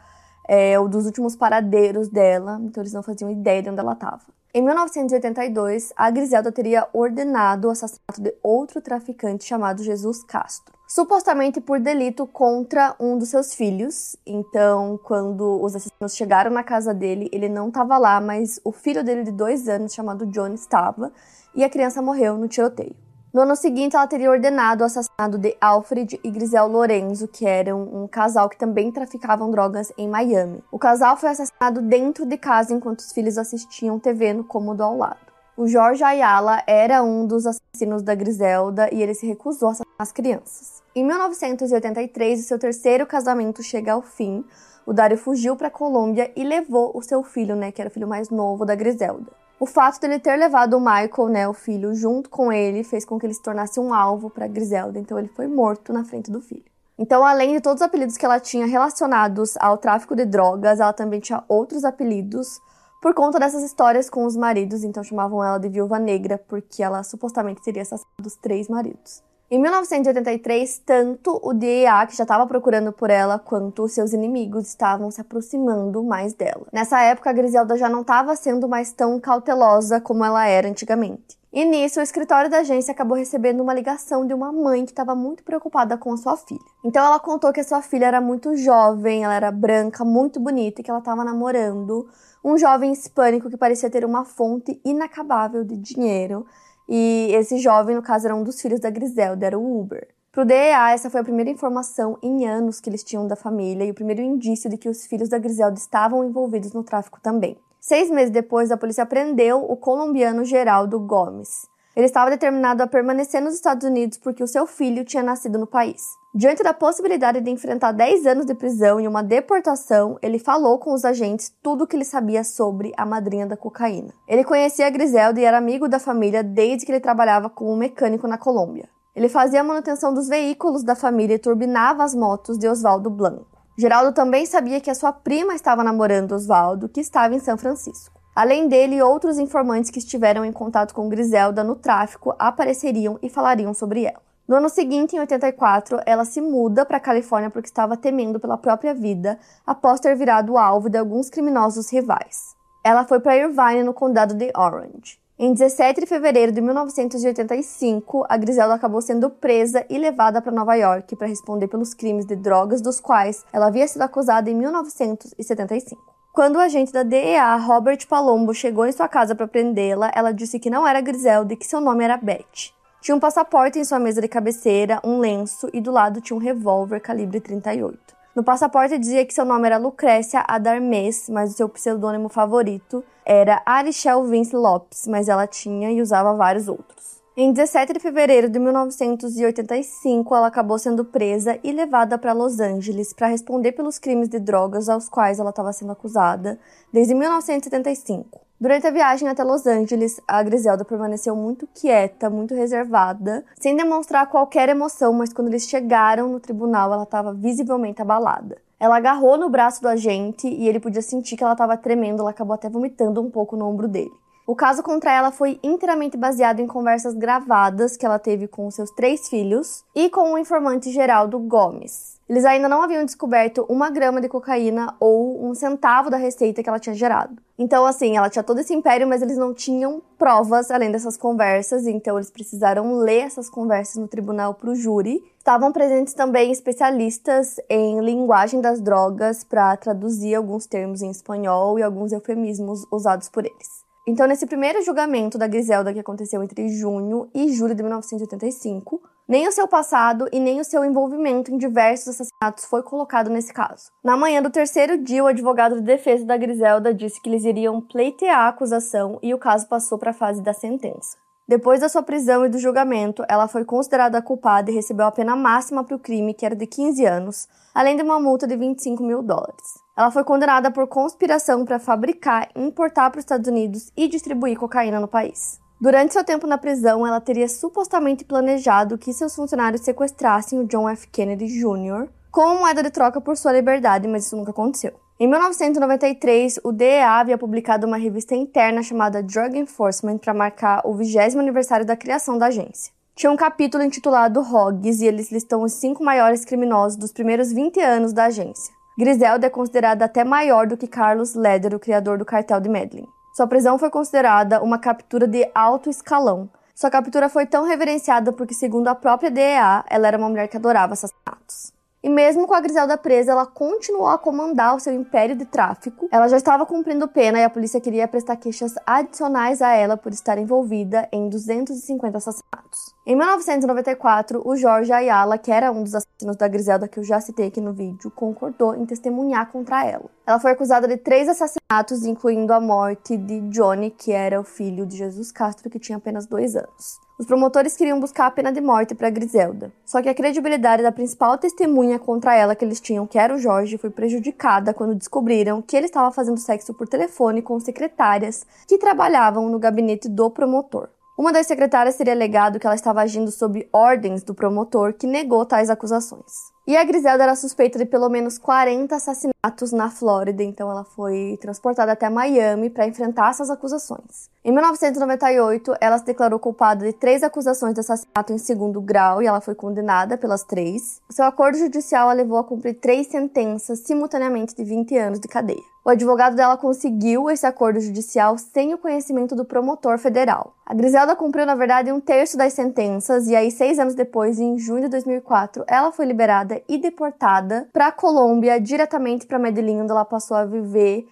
é, 0.47 0.79
ou 0.79 0.87
dos 0.87 1.05
últimos 1.05 1.35
paradeiros 1.35 2.07
dela, 2.07 2.57
então 2.63 2.81
eles 2.81 2.93
não 2.93 3.03
faziam 3.03 3.29
ideia 3.29 3.61
de 3.61 3.69
onde 3.69 3.79
ela 3.79 3.93
estava. 3.93 4.21
Em 4.57 4.61
1982, 4.61 5.91
a 5.97 6.09
Griselda 6.09 6.49
teria 6.49 6.87
ordenado 6.93 7.67
o 7.67 7.71
assassinato 7.71 8.21
de 8.21 8.33
outro 8.41 8.79
traficante 8.79 9.43
chamado 9.43 9.83
Jesus 9.83 10.23
Castro, 10.23 10.73
supostamente 10.87 11.59
por 11.59 11.77
delito 11.77 12.25
contra 12.25 12.95
um 12.97 13.17
dos 13.17 13.27
seus 13.27 13.53
filhos. 13.53 14.15
Então, 14.25 14.97
quando 15.03 15.61
os 15.61 15.75
assassinos 15.75 16.15
chegaram 16.15 16.51
na 16.51 16.63
casa 16.63 16.93
dele, 16.93 17.29
ele 17.33 17.49
não 17.49 17.67
estava 17.67 17.97
lá, 17.97 18.21
mas 18.21 18.57
o 18.63 18.71
filho 18.71 19.03
dele 19.03 19.25
de 19.25 19.31
dois 19.33 19.67
anos, 19.67 19.93
chamado 19.93 20.25
John, 20.27 20.53
estava, 20.53 21.11
e 21.53 21.61
a 21.61 21.69
criança 21.69 22.01
morreu 22.01 22.37
no 22.37 22.47
tiroteio. 22.47 22.95
No 23.35 23.41
ano 23.41 23.53
seguinte, 23.53 23.97
ela 23.97 24.07
teria 24.07 24.31
ordenado 24.31 24.81
o 24.81 24.85
assassinato 24.85 25.37
de 25.37 25.57
Alfred 25.59 26.17
e 26.23 26.31
Grisel 26.31 26.69
Lorenzo, 26.69 27.27
que 27.27 27.45
eram 27.45 27.81
um 27.81 28.07
casal 28.07 28.47
que 28.47 28.57
também 28.57 28.89
traficavam 28.93 29.51
drogas 29.51 29.91
em 29.97 30.07
Miami. 30.07 30.63
O 30.71 30.79
casal 30.79 31.17
foi 31.17 31.27
assassinado 31.27 31.81
dentro 31.81 32.25
de 32.25 32.37
casa 32.37 32.73
enquanto 32.73 32.99
os 32.99 33.11
filhos 33.11 33.37
assistiam 33.37 33.99
TV 33.99 34.31
no 34.31 34.45
cômodo 34.45 34.81
ao 34.83 34.95
lado. 34.95 35.19
O 35.57 35.67
Jorge 35.67 36.01
Ayala 36.01 36.63
era 36.65 37.03
um 37.03 37.27
dos 37.27 37.45
assassinos 37.45 38.01
da 38.03 38.15
Griselda 38.15 38.87
e 38.89 39.03
ele 39.03 39.13
se 39.13 39.27
recusou 39.27 39.67
a 39.67 39.71
assassinar 39.73 39.95
as 39.99 40.13
crianças. 40.13 40.81
Em 40.95 41.03
1983, 41.03 42.39
o 42.39 42.43
seu 42.43 42.57
terceiro 42.57 43.05
casamento 43.05 43.61
chega 43.61 43.91
ao 43.91 44.01
fim. 44.01 44.45
O 44.85 44.93
Dário 44.93 45.17
fugiu 45.17 45.57
para 45.57 45.67
a 45.67 45.71
Colômbia 45.71 46.31
e 46.37 46.43
levou 46.45 46.89
o 46.95 47.01
seu 47.01 47.21
filho, 47.21 47.57
né, 47.57 47.69
que 47.73 47.81
era 47.81 47.89
o 47.89 47.93
filho 47.93 48.07
mais 48.07 48.29
novo 48.29 48.65
da 48.65 48.75
Griselda. 48.75 49.44
O 49.57 49.65
fato 49.65 50.01
dele 50.01 50.19
ter 50.19 50.35
levado 50.35 50.75
o 50.75 50.79
Michael, 50.79 51.29
né, 51.29 51.47
o 51.47 51.53
filho, 51.53 51.95
junto 51.95 52.29
com 52.29 52.51
ele, 52.51 52.83
fez 52.83 53.05
com 53.05 53.17
que 53.17 53.25
ele 53.25 53.33
se 53.33 53.41
tornasse 53.41 53.79
um 53.79 53.93
alvo 53.93 54.29
para 54.29 54.47
Griselda, 54.47 54.99
então 54.99 55.17
ele 55.17 55.29
foi 55.29 55.47
morto 55.47 55.93
na 55.93 56.03
frente 56.03 56.29
do 56.29 56.41
filho. 56.41 56.65
Então, 56.97 57.23
além 57.25 57.53
de 57.53 57.61
todos 57.61 57.81
os 57.81 57.87
apelidos 57.87 58.17
que 58.17 58.25
ela 58.25 58.39
tinha 58.39 58.65
relacionados 58.65 59.55
ao 59.57 59.77
tráfico 59.77 60.15
de 60.15 60.25
drogas, 60.25 60.79
ela 60.79 60.93
também 60.93 61.19
tinha 61.19 61.43
outros 61.47 61.85
apelidos 61.85 62.59
por 63.01 63.13
conta 63.13 63.39
dessas 63.39 63.63
histórias 63.63 64.09
com 64.09 64.25
os 64.25 64.35
maridos, 64.35 64.83
então 64.83 65.03
chamavam 65.03 65.43
ela 65.43 65.57
de 65.57 65.69
Viúva 65.69 65.99
Negra, 65.99 66.37
porque 66.37 66.81
ela 66.81 67.03
supostamente 67.03 67.61
teria 67.61 67.81
assassinado 67.81 68.25
os 68.25 68.35
três 68.35 68.67
maridos. 68.67 69.23
Em 69.49 69.59
1983, 69.59 70.81
tanto 70.83 71.39
o 71.43 71.53
DEA, 71.53 72.07
que 72.07 72.17
já 72.17 72.23
estava 72.23 72.47
procurando 72.47 72.91
por 72.91 73.11
ela, 73.11 73.37
quanto 73.37 73.87
seus 73.87 74.11
inimigos 74.11 74.67
estavam 74.67 75.11
se 75.11 75.21
aproximando 75.21 76.03
mais 76.03 76.33
dela. 76.33 76.65
Nessa 76.73 76.99
época, 77.01 77.29
a 77.29 77.33
Griselda 77.33 77.77
já 77.77 77.87
não 77.87 78.01
estava 78.01 78.35
sendo 78.35 78.67
mais 78.67 78.91
tão 78.91 79.19
cautelosa 79.19 80.01
como 80.01 80.25
ela 80.25 80.47
era 80.47 80.67
antigamente. 80.67 81.37
E 81.53 81.63
nisso, 81.63 81.99
o 81.99 82.03
escritório 82.03 82.49
da 82.49 82.57
agência 82.57 82.91
acabou 82.91 83.15
recebendo 83.15 83.61
uma 83.61 83.73
ligação 83.73 84.25
de 84.25 84.33
uma 84.33 84.51
mãe 84.51 84.83
que 84.83 84.91
estava 84.91 85.13
muito 85.13 85.43
preocupada 85.43 85.95
com 85.95 86.11
a 86.11 86.17
sua 86.17 86.35
filha. 86.35 86.59
Então 86.83 87.05
ela 87.05 87.19
contou 87.19 87.53
que 87.53 87.61
a 87.61 87.63
sua 87.63 87.83
filha 87.83 88.07
era 88.07 88.19
muito 88.19 88.57
jovem, 88.57 89.23
ela 89.23 89.35
era 89.35 89.51
branca, 89.51 90.03
muito 90.03 90.39
bonita 90.39 90.81
e 90.81 90.83
que 90.83 90.89
ela 90.89 90.99
estava 90.99 91.23
namorando 91.23 92.09
um 92.43 92.57
jovem 92.57 92.91
hispânico 92.91 93.49
que 93.49 93.57
parecia 93.57 93.89
ter 93.89 94.03
uma 94.03 94.25
fonte 94.25 94.81
inacabável 94.83 95.63
de 95.63 95.77
dinheiro 95.77 96.45
e 96.87 97.29
esse 97.31 97.57
jovem, 97.57 97.95
no 97.95 98.01
caso, 98.01 98.27
era 98.27 98.35
um 98.35 98.43
dos 98.43 98.61
filhos 98.61 98.79
da 98.79 98.89
Griselda, 98.89 99.45
era 99.45 99.57
o 99.57 99.79
Uber. 99.79 100.07
Pro 100.31 100.45
DEA, 100.45 100.91
essa 100.91 101.09
foi 101.09 101.21
a 101.21 101.23
primeira 101.23 101.49
informação 101.49 102.17
em 102.21 102.45
anos 102.45 102.81
que 102.81 102.89
eles 102.89 103.03
tinham 103.03 103.25
da 103.25 103.37
família 103.37 103.85
e 103.85 103.91
o 103.91 103.93
primeiro 103.93 104.21
indício 104.21 104.69
de 104.69 104.77
que 104.77 104.89
os 104.89 105.05
filhos 105.05 105.29
da 105.29 105.37
Griselda 105.37 105.77
estavam 105.77 106.25
envolvidos 106.25 106.73
no 106.73 106.83
tráfico 106.83 107.21
também. 107.21 107.57
Seis 107.79 108.09
meses 108.09 108.31
depois, 108.31 108.71
a 108.71 108.77
polícia 108.77 109.05
prendeu 109.05 109.63
o 109.63 109.77
colombiano 109.77 110.43
Geraldo 110.43 110.99
Gomes. 110.99 111.67
Ele 111.95 112.07
estava 112.07 112.29
determinado 112.29 112.83
a 112.83 112.87
permanecer 112.87 113.41
nos 113.41 113.53
Estados 113.53 113.87
Unidos 113.87 114.17
porque 114.17 114.43
o 114.43 114.47
seu 114.47 114.67
filho 114.67 115.05
tinha 115.05 115.23
nascido 115.23 115.57
no 115.57 115.65
país. 115.65 116.01
Diante 116.37 116.61
da 116.61 116.73
possibilidade 116.73 117.39
de 117.39 117.49
enfrentar 117.49 117.93
10 117.93 118.25
anos 118.25 118.45
de 118.45 118.53
prisão 118.53 118.99
e 118.99 119.07
uma 119.07 119.23
deportação, 119.23 120.19
ele 120.21 120.37
falou 120.37 120.77
com 120.77 120.93
os 120.93 121.05
agentes 121.05 121.49
tudo 121.63 121.85
o 121.85 121.87
que 121.87 121.95
ele 121.95 122.03
sabia 122.03 122.43
sobre 122.43 122.91
a 122.97 123.05
madrinha 123.05 123.47
da 123.47 123.55
cocaína. 123.55 124.13
Ele 124.27 124.43
conhecia 124.43 124.85
a 124.85 124.89
Griselda 124.89 125.39
e 125.39 125.45
era 125.45 125.57
amigo 125.57 125.87
da 125.87 125.97
família 125.97 126.43
desde 126.43 126.85
que 126.85 126.91
ele 126.91 126.99
trabalhava 126.99 127.49
como 127.49 127.73
mecânico 127.77 128.27
na 128.27 128.37
Colômbia. 128.37 128.89
Ele 129.15 129.29
fazia 129.29 129.61
a 129.61 129.63
manutenção 129.63 130.13
dos 130.13 130.27
veículos 130.27 130.83
da 130.83 130.93
família 130.93 131.35
e 131.35 131.39
turbinava 131.39 132.03
as 132.03 132.13
motos 132.13 132.57
de 132.57 132.67
Oswaldo 132.67 133.09
Blanco. 133.09 133.57
Geraldo 133.79 134.11
também 134.11 134.45
sabia 134.45 134.81
que 134.81 134.91
a 134.91 134.95
sua 134.95 135.13
prima 135.13 135.55
estava 135.55 135.85
namorando 135.85 136.33
Oswaldo, 136.33 136.89
que 136.89 136.99
estava 136.99 137.33
em 137.33 137.39
São 137.39 137.57
Francisco. 137.57 138.19
Além 138.35 138.67
dele, 138.67 139.01
outros 139.01 139.39
informantes 139.39 139.89
que 139.89 139.99
estiveram 139.99 140.43
em 140.43 140.51
contato 140.51 140.93
com 140.93 141.07
Griselda 141.07 141.63
no 141.63 141.77
tráfico 141.77 142.35
apareceriam 142.37 143.17
e 143.21 143.29
falariam 143.29 143.73
sobre 143.73 144.03
ela. 144.03 144.24
No 144.47 144.57
ano 144.57 144.69
seguinte, 144.69 145.15
em 145.15 145.19
84, 145.19 146.01
ela 146.05 146.23
se 146.23 146.39
muda 146.39 146.85
para 146.85 146.97
a 146.97 146.99
Califórnia 146.99 147.49
porque 147.49 147.67
estava 147.67 147.97
temendo 147.97 148.39
pela 148.39 148.57
própria 148.57 148.93
vida 148.93 149.39
após 149.65 149.99
ter 149.99 150.15
virado 150.15 150.55
alvo 150.55 150.87
de 150.87 150.99
alguns 150.99 151.31
criminosos 151.31 151.91
rivais. 151.91 152.55
Ela 152.83 153.05
foi 153.05 153.19
para 153.19 153.35
Irvine, 153.35 153.83
no 153.83 153.91
condado 153.91 154.35
de 154.35 154.51
Orange. 154.55 155.19
Em 155.37 155.51
17 155.51 156.01
de 156.01 156.05
fevereiro 156.05 156.51
de 156.51 156.61
1985, 156.61 158.25
a 158.29 158.37
Griselda 158.37 158.75
acabou 158.75 159.01
sendo 159.01 159.31
presa 159.31 159.83
e 159.89 159.97
levada 159.97 160.39
para 160.39 160.51
Nova 160.51 160.75
York 160.75 161.15
para 161.15 161.27
responder 161.27 161.67
pelos 161.67 161.95
crimes 161.95 162.25
de 162.25 162.35
drogas 162.35 162.81
dos 162.81 162.99
quais 162.99 163.43
ela 163.51 163.65
havia 163.65 163.87
sido 163.87 164.03
acusada 164.03 164.49
em 164.49 164.53
1975. 164.53 165.99
Quando 166.31 166.57
o 166.57 166.59
agente 166.59 166.93
da 166.93 167.01
DEA, 167.01 167.55
Robert 167.55 168.07
Palombo, 168.07 168.53
chegou 168.53 168.85
em 168.85 168.91
sua 168.91 169.07
casa 169.07 169.33
para 169.33 169.47
prendê-la, 169.47 170.11
ela 170.13 170.31
disse 170.31 170.59
que 170.59 170.69
não 170.69 170.87
era 170.87 171.01
Griselda 171.01 171.51
e 171.53 171.57
que 171.57 171.65
seu 171.65 171.81
nome 171.81 172.03
era 172.03 172.15
Beth. 172.15 172.75
Tinha 173.05 173.15
um 173.15 173.19
passaporte 173.19 173.77
em 173.77 173.83
sua 173.83 173.99
mesa 173.99 174.19
de 174.19 174.27
cabeceira, 174.27 174.99
um 175.03 175.19
lenço 175.19 175.69
e 175.71 175.79
do 175.79 175.91
lado 175.91 176.19
tinha 176.19 176.35
um 176.35 176.39
revólver 176.39 176.99
calibre 176.99 177.39
38. 177.39 177.99
No 178.35 178.43
passaporte 178.43 178.97
dizia 178.97 179.23
que 179.23 179.31
seu 179.31 179.45
nome 179.45 179.67
era 179.67 179.77
Lucrécia 179.77 180.43
Adarmes, 180.47 181.29
mas 181.29 181.51
o 181.51 181.53
seu 181.55 181.69
pseudônimo 181.69 182.29
favorito 182.29 183.03
era 183.23 183.61
Arichel 183.63 184.23
Vince 184.23 184.55
Lopes, 184.55 185.05
mas 185.05 185.29
ela 185.29 185.45
tinha 185.45 185.91
e 185.91 186.01
usava 186.01 186.33
vários 186.33 186.67
outros. 186.67 187.14
Em 187.37 187.51
17 187.51 187.91
de 187.91 187.99
fevereiro 187.99 188.49
de 188.49 188.57
1985, 188.57 190.33
ela 190.33 190.47
acabou 190.47 190.79
sendo 190.79 191.03
presa 191.03 191.59
e 191.61 191.73
levada 191.73 192.17
para 192.17 192.31
Los 192.31 192.61
Angeles 192.61 193.11
para 193.11 193.27
responder 193.27 193.73
pelos 193.73 193.99
crimes 193.99 194.29
de 194.29 194.39
drogas 194.39 194.87
aos 194.87 195.09
quais 195.09 195.37
ela 195.37 195.49
estava 195.49 195.73
sendo 195.73 195.91
acusada 195.91 196.57
desde 196.93 197.13
1975. 197.13 198.39
Durante 198.57 198.87
a 198.87 198.91
viagem 198.91 199.27
até 199.27 199.43
Los 199.43 199.67
Angeles, 199.67 200.21
a 200.25 200.41
Griselda 200.43 200.85
permaneceu 200.85 201.35
muito 201.35 201.67
quieta, 201.75 202.29
muito 202.29 202.55
reservada, 202.55 203.43
sem 203.59 203.75
demonstrar 203.75 204.29
qualquer 204.29 204.69
emoção, 204.69 205.11
mas 205.11 205.33
quando 205.33 205.49
eles 205.49 205.67
chegaram 205.67 206.29
no 206.29 206.39
tribunal, 206.39 206.93
ela 206.93 207.03
estava 207.03 207.33
visivelmente 207.33 208.01
abalada. 208.01 208.57
Ela 208.79 208.95
agarrou 208.95 209.37
no 209.37 209.49
braço 209.49 209.81
do 209.81 209.89
agente 209.89 210.47
e 210.47 210.69
ele 210.69 210.79
podia 210.79 211.01
sentir 211.01 211.35
que 211.35 211.43
ela 211.43 211.51
estava 211.51 211.75
tremendo, 211.75 212.21
ela 212.21 212.29
acabou 212.29 212.53
até 212.53 212.69
vomitando 212.69 213.21
um 213.21 213.29
pouco 213.29 213.57
no 213.57 213.67
ombro 213.67 213.89
dele. 213.89 214.13
O 214.47 214.55
caso 214.55 214.83
contra 214.83 215.11
ela 215.11 215.31
foi 215.31 215.59
inteiramente 215.63 216.15
baseado 216.15 216.59
em 216.59 216.67
conversas 216.67 217.15
gravadas 217.15 217.97
que 217.97 218.05
ela 218.05 218.19
teve 218.19 218.47
com 218.47 218.69
seus 218.69 218.91
três 218.91 219.27
filhos 219.27 219.83
e 219.95 220.07
com 220.07 220.33
o 220.33 220.37
informante 220.37 220.91
Geraldo 220.91 221.39
Gomes. 221.39 222.19
Eles 222.29 222.45
ainda 222.45 222.69
não 222.69 222.83
haviam 222.83 223.03
descoberto 223.03 223.65
uma 223.67 223.89
grama 223.89 224.21
de 224.21 224.29
cocaína 224.29 224.95
ou 224.99 225.43
um 225.43 225.55
centavo 225.55 226.11
da 226.11 226.17
receita 226.17 226.61
que 226.61 226.69
ela 226.69 226.79
tinha 226.79 226.93
gerado. 226.93 227.35
Então, 227.57 227.87
assim, 227.87 228.17
ela 228.17 228.29
tinha 228.29 228.43
todo 228.43 228.59
esse 228.59 228.73
império, 228.73 229.07
mas 229.07 229.23
eles 229.23 229.37
não 229.37 229.51
tinham 229.51 229.99
provas 230.17 230.69
além 230.69 230.91
dessas 230.91 231.17
conversas, 231.17 231.87
então 231.87 232.17
eles 232.17 232.29
precisaram 232.29 232.97
ler 232.97 233.21
essas 233.21 233.49
conversas 233.49 233.95
no 233.95 234.07
tribunal 234.07 234.53
para 234.53 234.69
o 234.69 234.75
júri. 234.75 235.23
Estavam 235.39 235.71
presentes 235.71 236.13
também 236.13 236.51
especialistas 236.51 237.59
em 237.67 237.99
linguagem 237.99 238.61
das 238.61 238.79
drogas 238.79 239.43
para 239.43 239.75
traduzir 239.77 240.35
alguns 240.35 240.67
termos 240.67 241.01
em 241.01 241.09
espanhol 241.09 241.79
e 241.79 241.83
alguns 241.83 242.11
eufemismos 242.11 242.85
usados 242.91 243.29
por 243.29 243.43
eles. 243.45 243.84
Então, 244.07 244.27
nesse 244.27 244.45
primeiro 244.45 244.83
julgamento 244.83 245.35
da 245.35 245.47
Griselda, 245.47 245.91
que 245.91 245.99
aconteceu 245.99 246.43
entre 246.43 246.69
junho 246.69 247.27
e 247.33 247.51
julho 247.51 247.73
de 247.73 247.81
1985, 247.81 249.01
nem 249.27 249.47
o 249.47 249.51
seu 249.51 249.67
passado 249.67 250.29
e 250.31 250.39
nem 250.39 250.59
o 250.59 250.63
seu 250.63 250.85
envolvimento 250.85 251.51
em 251.51 251.57
diversos 251.57 252.09
assassinatos 252.09 252.65
foi 252.65 252.83
colocado 252.83 253.31
nesse 253.31 253.51
caso. 253.51 253.89
Na 254.03 254.15
manhã 254.15 254.43
do 254.43 254.51
terceiro 254.51 254.95
dia, 254.95 255.23
o 255.23 255.27
advogado 255.27 255.77
de 255.77 255.81
defesa 255.81 256.23
da 256.23 256.37
Griselda 256.37 256.93
disse 256.93 257.19
que 257.19 257.27
eles 257.27 257.43
iriam 257.45 257.81
pleitear 257.81 258.41
a 258.41 258.49
acusação 258.49 259.17
e 259.23 259.33
o 259.33 259.39
caso 259.39 259.67
passou 259.67 259.97
para 259.97 260.11
a 260.11 260.13
fase 260.13 260.39
da 260.43 260.53
sentença. 260.53 261.17
Depois 261.47 261.79
da 261.79 261.89
sua 261.89 262.03
prisão 262.03 262.45
e 262.45 262.49
do 262.49 262.59
julgamento, 262.59 263.23
ela 263.27 263.47
foi 263.47 263.65
considerada 263.65 264.21
culpada 264.21 264.69
e 264.69 264.75
recebeu 264.75 265.07
a 265.07 265.11
pena 265.11 265.35
máxima 265.35 265.83
para 265.83 265.95
o 265.95 265.99
crime, 265.99 266.35
que 266.35 266.45
era 266.45 266.55
de 266.55 266.67
15 266.67 267.03
anos, 267.05 267.47
além 267.73 267.95
de 267.95 268.03
uma 268.03 268.19
multa 268.19 268.45
de 268.45 268.55
25 268.55 269.03
mil 269.03 269.23
dólares. 269.23 269.84
Ela 269.97 270.11
foi 270.11 270.25
condenada 270.25 270.69
por 270.69 270.87
conspiração 270.87 271.63
para 271.63 271.79
fabricar, 271.79 272.49
importar 272.53 273.09
para 273.09 273.19
os 273.19 273.23
Estados 273.23 273.47
Unidos 273.47 273.93
e 273.95 274.09
distribuir 274.09 274.57
cocaína 274.57 274.99
no 274.99 275.07
país. 275.07 275.57
Durante 275.79 276.13
seu 276.13 276.23
tempo 276.23 276.45
na 276.45 276.57
prisão, 276.57 277.07
ela 277.07 277.21
teria 277.21 277.47
supostamente 277.47 278.25
planejado 278.25 278.97
que 278.97 279.13
seus 279.13 279.33
funcionários 279.33 279.83
sequestrassem 279.83 280.59
o 280.59 280.65
John 280.65 280.89
F. 280.89 281.07
Kennedy 281.07 281.47
Jr. 281.47 282.09
como 282.29 282.59
moeda 282.59 282.83
de 282.83 282.89
troca 282.89 283.21
por 283.21 283.37
sua 283.37 283.53
liberdade, 283.53 284.07
mas 284.07 284.25
isso 284.25 284.35
nunca 284.35 284.51
aconteceu. 284.51 284.93
Em 285.17 285.27
1993, 285.29 286.59
o 286.61 286.73
DEA 286.73 287.11
havia 287.11 287.37
publicado 287.37 287.87
uma 287.87 287.95
revista 287.95 288.35
interna 288.35 288.83
chamada 288.83 289.23
Drug 289.23 289.57
Enforcement 289.57 290.17
para 290.17 290.33
marcar 290.33 290.81
o 290.83 290.93
20 290.93 291.37
aniversário 291.39 291.85
da 291.85 291.95
criação 291.95 292.37
da 292.37 292.47
agência. 292.47 292.91
Tinha 293.15 293.31
um 293.31 293.37
capítulo 293.37 293.81
intitulado 293.81 294.41
Hogs 294.41 294.99
e 294.99 295.05
eles 295.07 295.31
listam 295.31 295.61
os 295.61 295.71
cinco 295.71 296.03
maiores 296.03 296.43
criminosos 296.43 296.97
dos 296.97 297.13
primeiros 297.13 297.53
20 297.53 297.79
anos 297.79 298.11
da 298.11 298.25
agência. 298.25 298.73
Griselda 298.97 299.47
é 299.47 299.49
considerada 299.49 300.05
até 300.05 300.23
maior 300.23 300.67
do 300.67 300.77
que 300.77 300.87
Carlos 300.87 301.35
Leder, 301.35 301.75
o 301.75 301.79
criador 301.79 302.17
do 302.17 302.23
cartel 302.23 302.61
de 302.61 302.69
Medellín. 302.69 303.05
Sua 303.35 303.45
prisão 303.45 303.77
foi 303.77 303.89
considerada 303.89 304.63
uma 304.63 304.79
captura 304.79 305.27
de 305.27 305.51
alto 305.53 305.89
escalão. 305.89 306.49
Sua 306.73 306.89
captura 306.89 307.27
foi 307.27 307.45
tão 307.45 307.65
reverenciada 307.65 308.31
porque, 308.31 308.53
segundo 308.53 308.87
a 308.87 308.95
própria 308.95 309.29
DEA, 309.29 309.83
ela 309.89 310.07
era 310.07 310.17
uma 310.17 310.29
mulher 310.29 310.47
que 310.47 310.55
adorava 310.55 310.93
assassinatos. 310.93 311.74
E 312.05 312.09
mesmo 312.09 312.45
com 312.45 312.53
a 312.53 312.61
Griselda 312.61 312.95
presa, 312.99 313.31
ela 313.31 313.47
continuou 313.47 314.07
a 314.07 314.15
comandar 314.15 314.75
o 314.75 314.79
seu 314.79 314.93
império 314.93 315.35
de 315.35 315.43
tráfico. 315.43 316.07
Ela 316.11 316.27
já 316.27 316.37
estava 316.37 316.63
cumprindo 316.63 317.07
pena 317.07 317.39
e 317.39 317.43
a 317.43 317.49
polícia 317.49 317.81
queria 317.81 318.07
prestar 318.07 318.35
queixas 318.35 318.75
adicionais 318.85 319.59
a 319.59 319.73
ela 319.73 319.97
por 319.97 320.11
estar 320.11 320.37
envolvida 320.37 321.09
em 321.11 321.27
250 321.27 322.15
assassinatos. 322.15 322.93
Em 323.07 323.15
1994, 323.15 324.39
o 324.45 324.55
Jorge 324.55 324.91
Ayala, 324.91 325.39
que 325.39 325.51
era 325.51 325.71
um 325.71 325.81
dos 325.81 325.95
assassinos 325.95 326.37
da 326.37 326.47
Griselda 326.47 326.87
que 326.87 326.99
eu 326.99 327.03
já 327.03 327.19
citei 327.19 327.47
aqui 327.47 327.59
no 327.59 327.73
vídeo, 327.73 328.11
concordou 328.11 328.75
em 328.75 328.85
testemunhar 328.85 329.51
contra 329.51 329.83
ela. 329.83 330.05
Ela 330.27 330.39
foi 330.39 330.51
acusada 330.51 330.87
de 330.87 330.97
três 330.97 331.27
assassinatos, 331.27 332.05
incluindo 332.05 332.53
a 332.53 332.59
morte 332.59 333.17
de 333.17 333.41
Johnny, 333.49 333.89
que 333.89 334.11
era 334.11 334.39
o 334.39 334.43
filho 334.43 334.85
de 334.85 334.95
Jesus 334.95 335.31
Castro, 335.31 335.71
que 335.71 335.79
tinha 335.79 335.97
apenas 335.97 336.27
dois 336.27 336.55
anos. 336.55 337.03
Os 337.17 337.25
promotores 337.25 337.77
queriam 337.77 337.97
buscar 337.97 338.25
a 338.25 338.31
pena 338.31 338.51
de 338.51 338.59
morte 338.59 338.93
para 338.93 339.09
Griselda. 339.09 339.71
Só 339.85 340.01
que 340.01 340.09
a 340.09 340.13
credibilidade 340.13 340.83
da 340.83 340.91
principal 340.91 341.37
testemunha 341.37 341.97
contra 341.97 342.35
ela 342.35 342.55
que 342.55 342.65
eles 342.65 342.81
tinham, 342.81 343.07
que 343.07 343.17
era 343.17 343.33
o 343.33 343.39
Jorge, 343.39 343.77
foi 343.77 343.89
prejudicada 343.89 344.73
quando 344.73 344.95
descobriram 344.95 345.61
que 345.61 345.77
ele 345.77 345.85
estava 345.85 346.11
fazendo 346.11 346.37
sexo 346.37 346.73
por 346.73 346.89
telefone 346.89 347.41
com 347.41 347.57
secretárias 347.57 348.45
que 348.67 348.77
trabalhavam 348.77 349.49
no 349.49 349.57
gabinete 349.57 350.09
do 350.09 350.29
promotor. 350.29 350.89
Uma 351.17 351.31
das 351.31 351.47
secretárias 351.47 351.95
teria 351.95 352.13
alegado 352.13 352.59
que 352.59 352.67
ela 352.67 352.75
estava 352.75 353.01
agindo 353.01 353.31
sob 353.31 353.65
ordens 353.71 354.21
do 354.21 354.35
promotor, 354.35 354.93
que 354.93 355.07
negou 355.07 355.45
tais 355.45 355.69
acusações. 355.69 356.54
E 356.67 356.75
a 356.75 356.83
Griselda 356.83 357.23
era 357.23 357.35
suspeita 357.35 357.77
de 357.77 357.85
pelo 357.85 358.09
menos 358.09 358.39
40 358.39 358.95
assassinatos 358.95 359.71
na 359.71 359.91
Flórida, 359.91 360.41
então 360.41 360.69
ela 360.71 360.83
foi 360.83 361.37
transportada 361.39 361.91
até 361.91 362.09
Miami 362.09 362.71
para 362.71 362.87
enfrentar 362.87 363.29
essas 363.29 363.51
acusações. 363.51 364.31
Em 364.43 364.51
1998, 364.51 365.75
ela 365.79 365.99
se 365.99 366.05
declarou 366.05 366.39
culpada 366.39 366.83
de 366.83 366.93
três 366.93 367.21
acusações 367.21 367.75
de 367.75 367.81
assassinato 367.81 368.33
em 368.33 368.39
segundo 368.39 368.81
grau 368.81 369.21
e 369.21 369.27
ela 369.27 369.41
foi 369.41 369.53
condenada 369.53 370.17
pelas 370.17 370.43
três. 370.43 370.99
Seu 371.07 371.25
acordo 371.25 371.59
judicial 371.59 372.09
a 372.09 372.13
levou 372.13 372.39
a 372.39 372.43
cumprir 372.43 372.79
três 372.79 373.05
sentenças 373.07 373.81
simultaneamente 373.81 374.55
de 374.55 374.63
20 374.63 374.97
anos 374.97 375.19
de 375.19 375.27
cadeia. 375.27 375.74
O 375.87 375.89
advogado 375.91 376.35
dela 376.35 376.57
conseguiu 376.57 377.29
esse 377.29 377.45
acordo 377.45 377.79
judicial 377.79 378.39
sem 378.39 378.73
o 378.73 378.77
conhecimento 378.79 379.35
do 379.35 379.45
promotor 379.45 379.99
federal. 379.99 380.55
A 380.65 380.73
Griselda 380.73 381.15
cumpriu, 381.15 381.45
na 381.45 381.53
verdade, 381.53 381.91
um 381.91 381.99
terço 381.99 382.35
das 382.35 382.53
sentenças, 382.53 383.27
e 383.27 383.35
aí, 383.35 383.51
seis 383.51 383.77
anos 383.77 383.93
depois, 383.93 384.39
em 384.39 384.57
junho 384.57 384.81
de 384.81 384.87
2004, 384.87 385.63
ela 385.67 385.91
foi 385.91 386.07
liberada 386.07 386.59
e 386.67 386.79
deportada 386.79 387.69
para 387.71 387.85
a 387.85 387.91
Colômbia, 387.91 388.59
diretamente 388.59 389.27
para 389.27 389.37
Medellín, 389.37 389.81
onde 389.81 389.91
ela 389.91 390.03
passou 390.03 390.35
a 390.35 390.43
viver 390.43 391.07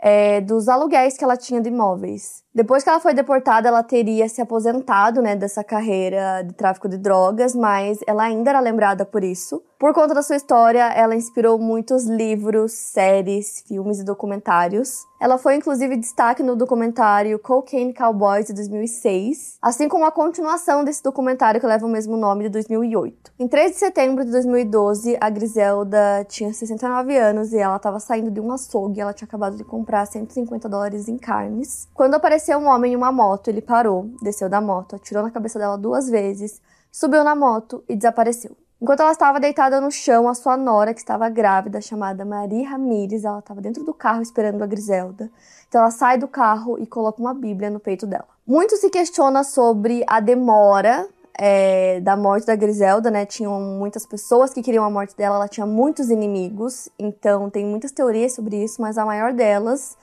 é, 0.00 0.40
dos 0.40 0.68
aluguéis 0.68 1.16
que 1.16 1.24
ela 1.24 1.36
tinha 1.36 1.60
de 1.60 1.68
imóveis. 1.68 2.42
Depois 2.54 2.82
que 2.82 2.90
ela 2.90 3.00
foi 3.00 3.14
deportada, 3.14 3.68
ela 3.68 3.82
teria 3.82 4.28
se 4.28 4.40
aposentado, 4.40 5.20
né, 5.20 5.34
dessa 5.34 5.64
carreira 5.64 6.42
de 6.42 6.54
tráfico 6.54 6.88
de 6.88 6.96
drogas, 6.96 7.54
mas 7.54 7.98
ela 8.06 8.24
ainda 8.24 8.50
era 8.50 8.60
lembrada 8.60 9.04
por 9.04 9.24
isso. 9.24 9.62
Por 9.78 9.92
conta 9.92 10.14
da 10.14 10.22
sua 10.22 10.36
história, 10.36 10.92
ela 10.92 11.14
inspirou 11.14 11.58
muitos 11.58 12.04
livros, 12.04 12.72
séries, 12.72 13.62
filmes 13.66 14.00
e 14.00 14.04
documentários. 14.04 15.07
Ela 15.20 15.36
foi 15.36 15.56
inclusive 15.56 15.96
destaque 15.96 16.44
no 16.44 16.54
documentário 16.54 17.40
Cocaine 17.40 17.92
Cowboys 17.92 18.46
de 18.46 18.52
2006, 18.52 19.58
assim 19.60 19.88
como 19.88 20.04
a 20.04 20.12
continuação 20.12 20.84
desse 20.84 21.02
documentário 21.02 21.60
que 21.60 21.66
leva 21.66 21.84
o 21.84 21.88
mesmo 21.88 22.16
nome 22.16 22.44
de 22.44 22.50
2008. 22.50 23.32
Em 23.36 23.48
3 23.48 23.72
de 23.72 23.78
setembro 23.78 24.24
de 24.24 24.30
2012, 24.30 25.18
a 25.20 25.28
Griselda 25.28 26.24
tinha 26.28 26.52
69 26.52 27.16
anos 27.16 27.52
e 27.52 27.58
ela 27.58 27.76
estava 27.76 27.98
saindo 27.98 28.30
de 28.30 28.40
um 28.40 28.52
açougue. 28.52 29.00
Ela 29.00 29.12
tinha 29.12 29.26
acabado 29.26 29.56
de 29.56 29.64
comprar 29.64 30.06
150 30.06 30.68
dólares 30.68 31.08
em 31.08 31.18
carnes. 31.18 31.88
Quando 31.92 32.14
apareceu 32.14 32.56
um 32.58 32.68
homem 32.68 32.92
em 32.92 32.96
uma 32.96 33.10
moto, 33.10 33.48
ele 33.48 33.60
parou, 33.60 34.08
desceu 34.22 34.48
da 34.48 34.60
moto, 34.60 34.94
atirou 34.94 35.24
na 35.24 35.32
cabeça 35.32 35.58
dela 35.58 35.76
duas 35.76 36.08
vezes, 36.08 36.62
subiu 36.92 37.24
na 37.24 37.34
moto 37.34 37.82
e 37.88 37.96
desapareceu. 37.96 38.56
Enquanto 38.80 39.00
ela 39.00 39.10
estava 39.10 39.40
deitada 39.40 39.80
no 39.80 39.90
chão, 39.90 40.28
a 40.28 40.34
sua 40.34 40.56
nora, 40.56 40.94
que 40.94 41.00
estava 41.00 41.28
grávida, 41.28 41.80
chamada 41.80 42.24
Marie 42.24 42.62
Ramírez, 42.62 43.24
ela 43.24 43.40
estava 43.40 43.60
dentro 43.60 43.82
do 43.82 43.92
carro 43.92 44.22
esperando 44.22 44.62
a 44.62 44.66
Griselda. 44.66 45.28
Então 45.68 45.80
ela 45.80 45.90
sai 45.90 46.16
do 46.16 46.28
carro 46.28 46.78
e 46.78 46.86
coloca 46.86 47.20
uma 47.20 47.34
Bíblia 47.34 47.70
no 47.70 47.80
peito 47.80 48.06
dela. 48.06 48.28
Muito 48.46 48.76
se 48.76 48.88
questiona 48.88 49.42
sobre 49.42 50.04
a 50.06 50.20
demora 50.20 51.08
é, 51.36 52.00
da 52.00 52.16
morte 52.16 52.46
da 52.46 52.54
Griselda, 52.54 53.10
né? 53.10 53.26
Tinham 53.26 53.60
muitas 53.60 54.06
pessoas 54.06 54.54
que 54.54 54.62
queriam 54.62 54.84
a 54.84 54.90
morte 54.90 55.16
dela, 55.16 55.36
ela 55.36 55.48
tinha 55.48 55.66
muitos 55.66 56.08
inimigos, 56.08 56.88
então 56.96 57.50
tem 57.50 57.66
muitas 57.66 57.90
teorias 57.90 58.32
sobre 58.32 58.62
isso, 58.62 58.80
mas 58.80 58.96
a 58.96 59.04
maior 59.04 59.32
delas 59.32 59.96